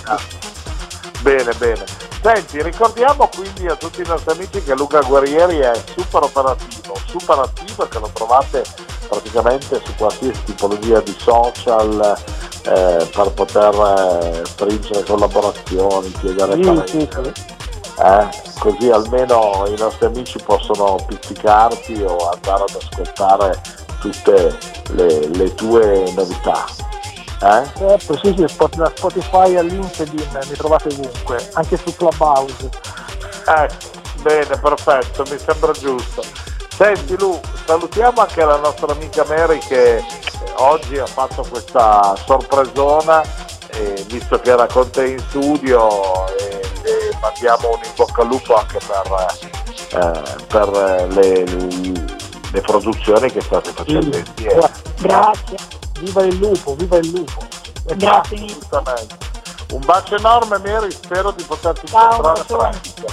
Bene, 1.22 1.54
bene. 1.54 1.84
Senti, 2.22 2.62
ricordiamo 2.62 3.30
quindi 3.34 3.68
a 3.68 3.76
tutti 3.76 4.02
i 4.02 4.06
nostri 4.06 4.34
amici 4.34 4.64
che 4.64 4.76
Luca 4.76 5.02
Guerrieri 5.02 5.60
è 5.60 5.72
super 5.96 6.24
operativo, 6.24 6.96
super 7.06 7.40
attivo 7.40 7.86
e 7.86 7.88
che 7.88 8.00
lo 8.00 8.10
trovate 8.14 8.64
praticamente 9.08 9.82
su 9.84 9.96
qualsiasi 9.96 10.44
tipologia 10.44 11.00
di 11.00 11.16
social 11.18 12.18
eh, 12.66 13.10
per 13.12 13.32
poter 13.32 13.74
eh, 13.74 14.46
stringere 14.46 15.04
collaborazioni, 15.04 16.12
chiedere 16.20 16.54
sì, 16.54 16.60
pareri. 16.60 16.88
Sì, 16.88 17.10
sì 17.10 17.58
eh? 18.00 18.30
così 18.60 18.90
almeno 18.90 19.64
i 19.68 19.76
nostri 19.78 20.06
amici 20.06 20.40
possono 20.44 20.98
pizzicarti 21.08 22.02
o 22.02 22.30
andare 22.30 22.64
ad 22.64 22.78
ascoltare 22.82 23.62
tutte 24.00 24.58
le, 24.92 25.28
le 25.28 25.54
tue 25.56 26.12
novità. 26.16 26.66
Eh? 27.42 27.64
Certo, 27.78 28.18
sì, 28.18 28.34
sì, 28.36 28.46
da 28.76 28.92
Spotify 28.94 29.56
a 29.56 29.62
LinkedIn 29.62 30.40
mi 30.50 30.56
trovate 30.56 30.90
ovunque, 30.90 31.50
anche 31.54 31.78
su 31.78 31.96
Clubhouse. 31.96 32.70
Eh, 33.48 33.70
bene, 34.22 34.58
perfetto, 34.60 35.24
mi 35.30 35.38
sembra 35.38 35.72
giusto. 35.72 36.24
Senti 36.70 37.18
Lu, 37.18 37.40
salutiamo 37.66 38.22
anche 38.22 38.44
la 38.44 38.58
nostra 38.58 38.92
amica 38.92 39.26
Mary 39.28 39.60
che 39.60 40.04
oggi 40.58 40.98
ha 40.98 41.06
fatto 41.06 41.46
questa 41.50 42.16
sorpresona, 42.26 43.22
eh, 43.72 44.06
visto 44.08 44.40
che 44.40 44.52
era 44.52 44.68
con 44.68 44.90
te 44.90 45.08
in 45.08 45.20
studio. 45.20 46.28
E 46.38 46.60
e 46.90 47.18
mandiamo 47.22 47.70
un 47.70 47.80
in 47.84 47.92
bocca 47.96 48.22
al 48.22 48.28
lupo 48.28 48.56
anche 48.56 48.80
per, 48.86 49.38
eh, 50.02 50.46
per 50.48 51.08
le, 51.14 51.44
le, 52.52 52.62
produzioni 52.62 53.32
che 53.32 53.42
state 53.42 53.72
facendo 53.72 54.18
insieme. 54.18 54.70
Grazie, 55.00 55.58
viva 56.00 56.24
il 56.24 56.36
lupo, 56.38 56.76
viva 56.76 56.98
il 56.98 57.10
lupo. 57.10 57.48
Grazie. 57.96 58.58
Un 59.72 59.82
bacio 59.86 60.16
enorme 60.16 60.58
Mary, 60.58 60.92
spero 60.92 61.32
di 61.32 61.44
poterti 61.44 61.86
incontrare 61.86 62.44
presto. 62.44 63.06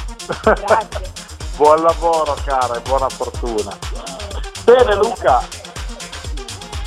Grazie. 0.42 1.14
Buon 1.56 1.82
lavoro 1.82 2.36
cara 2.44 2.76
e 2.76 2.80
buona 2.80 3.08
fortuna. 3.08 3.76
Bene 4.64 4.94
Luca, 4.96 5.42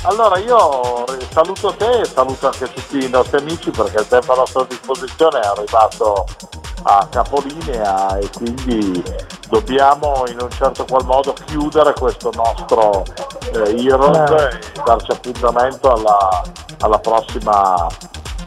allora 0.02 0.38
io 0.38 1.04
saluto 1.30 1.74
te 1.74 2.00
e 2.00 2.04
saluto 2.04 2.46
anche 2.46 2.72
tutti 2.72 3.04
i 3.04 3.08
nostri 3.08 3.38
amici 3.38 3.70
perché 3.70 4.00
il 4.00 4.08
tempo 4.08 4.32
a 4.32 4.36
nostra 4.36 4.64
disposizione 4.64 5.40
è 5.40 5.46
arrivato 5.46 6.24
a 6.82 7.06
capolinea 7.10 8.16
e 8.18 8.30
quindi 8.30 9.02
dobbiamo 9.50 10.24
in 10.28 10.38
un 10.40 10.50
certo 10.50 10.84
qual 10.88 11.04
modo 11.04 11.34
chiudere 11.44 11.92
questo 11.92 12.30
nostro 12.34 13.04
eh, 13.52 13.84
Heroes 13.84 14.30
eh. 14.30 14.58
e 14.58 14.82
darci 14.84 15.10
appuntamento 15.10 15.92
alla, 15.92 16.42
alla 16.78 16.98
prossima 16.98 17.86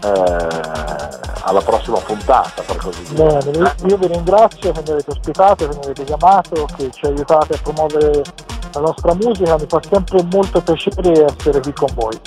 eh, 0.03 1.21
alla 1.45 1.61
prossima 1.61 1.97
puntata 1.99 2.61
per 2.61 2.75
così 2.77 3.03
dire. 3.03 3.37
Bene, 3.37 3.75
io 3.85 3.97
vi 3.97 4.07
ringrazio 4.07 4.71
che 4.71 4.81
mi 4.81 4.89
avete 4.91 5.11
ospitato, 5.11 5.67
che 5.67 5.75
mi 5.75 5.83
avete 5.83 6.03
chiamato, 6.03 6.67
che 6.75 6.89
ci 6.91 7.05
aiutate 7.05 7.55
a 7.55 7.59
promuovere 7.61 8.21
la 8.71 8.79
nostra 8.79 9.13
musica, 9.13 9.57
mi 9.57 9.65
fa 9.67 9.79
sempre 9.89 10.23
molto 10.31 10.61
piacere 10.61 11.25
essere 11.25 11.59
qui 11.59 11.73
con 11.73 11.89
voi. 11.95 12.19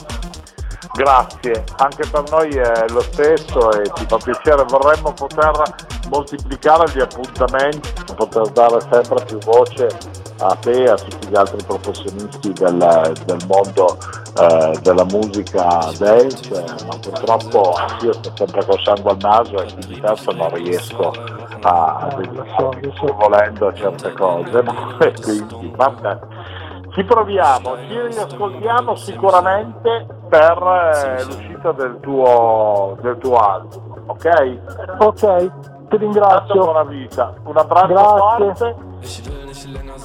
Grazie, 0.92 1.64
anche 1.76 2.08
per 2.08 2.22
noi 2.30 2.50
è 2.56 2.84
lo 2.88 3.00
stesso 3.00 3.70
e 3.72 3.90
ci 3.94 4.06
fa 4.06 4.16
piacere, 4.16 4.64
vorremmo 4.66 5.12
poter 5.12 5.62
moltiplicare 6.08 6.90
gli 6.92 7.00
appuntamenti, 7.00 7.92
poter 8.16 8.48
dare 8.50 8.80
sempre 8.90 9.24
più 9.24 9.38
voce 9.38 9.88
a 10.38 10.54
te 10.60 10.82
e 10.82 10.88
a 10.88 10.96
tutti 10.96 11.28
gli 11.28 11.36
altri 11.36 11.62
professionisti 11.64 12.52
del, 12.52 13.12
del 13.24 13.38
mondo 13.46 13.96
eh, 14.38 14.78
della 14.82 15.04
musica 15.04 15.62
dance, 15.98 16.64
ma 16.86 16.98
purtroppo 17.00 17.74
io 18.02 18.12
sto 18.12 18.32
sempre 18.34 18.64
col 18.64 18.80
sangue 18.80 19.10
al 19.12 19.16
naso 19.20 19.62
e 19.62 19.72
quindi 19.72 20.00
adesso 20.02 20.32
non 20.32 20.54
riesco 20.54 21.12
a 21.62 22.14
dedicarmi 22.16 22.92
volendo 23.16 23.68
a 23.68 23.74
certe 23.74 24.12
cose, 24.12 24.58
e 25.00 25.12
quindi 25.22 25.72
vabbè. 25.74 26.18
Ci 26.90 27.04
proviamo, 27.04 27.76
ci 27.88 28.00
riascoltiamo 28.08 28.94
sicuramente 28.94 30.06
per 30.30 30.92
eh, 30.94 31.24
l'uscita 31.24 31.72
del 31.72 31.98
tuo, 32.00 32.96
del 33.02 33.18
tuo 33.18 33.36
album, 33.36 34.02
ok? 34.06 34.58
Ok, 34.98 35.50
ti 35.88 35.96
ringrazio. 35.96 36.62
Buona 36.62 36.84
vita, 36.84 37.34
un 37.44 37.56
abbraccio 37.56 37.86
grazie. 37.86 38.16
forte 38.18 38.76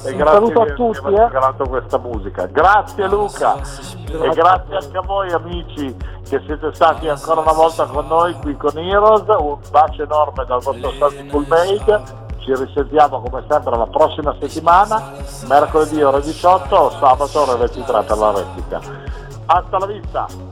e 0.04 0.14
grazie 0.14 0.24
saluto 0.24 0.60
a 0.62 0.66
tutti, 0.72 0.98
aver 0.98 1.20
regalato 1.20 1.68
questa 1.68 1.98
musica. 1.98 2.46
Grazie 2.46 3.08
Luca 3.08 3.56
e 3.56 4.28
grazie 4.30 4.76
anche 4.76 4.96
a 4.96 5.02
voi 5.02 5.30
amici 5.32 5.96
che 6.28 6.40
siete 6.46 6.72
stati 6.72 7.08
ancora 7.08 7.40
una 7.40 7.52
volta 7.52 7.86
con 7.86 8.06
noi 8.06 8.34
qui 8.34 8.56
con 8.56 8.76
Heroes. 8.76 9.24
Un 9.26 9.58
bacio 9.70 10.02
enorme 10.02 10.44
dal 10.44 10.62
vostro 10.62 10.92
Santi 10.92 11.28
Full 11.28 11.46
Made 11.46 12.20
ci 12.42 12.52
risentiamo 12.54 13.20
come 13.20 13.44
sempre 13.48 13.76
la 13.76 13.86
prossima 13.86 14.34
settimana, 14.40 15.12
mercoledì 15.46 16.02
ore 16.02 16.20
18, 16.20 16.90
sabato 16.90 17.40
ore 17.40 17.58
23 17.58 18.02
per 18.02 18.18
la 18.18 18.32
replica. 18.32 18.80
Hasta 19.46 19.78
la 19.78 19.86
vista! 19.86 20.51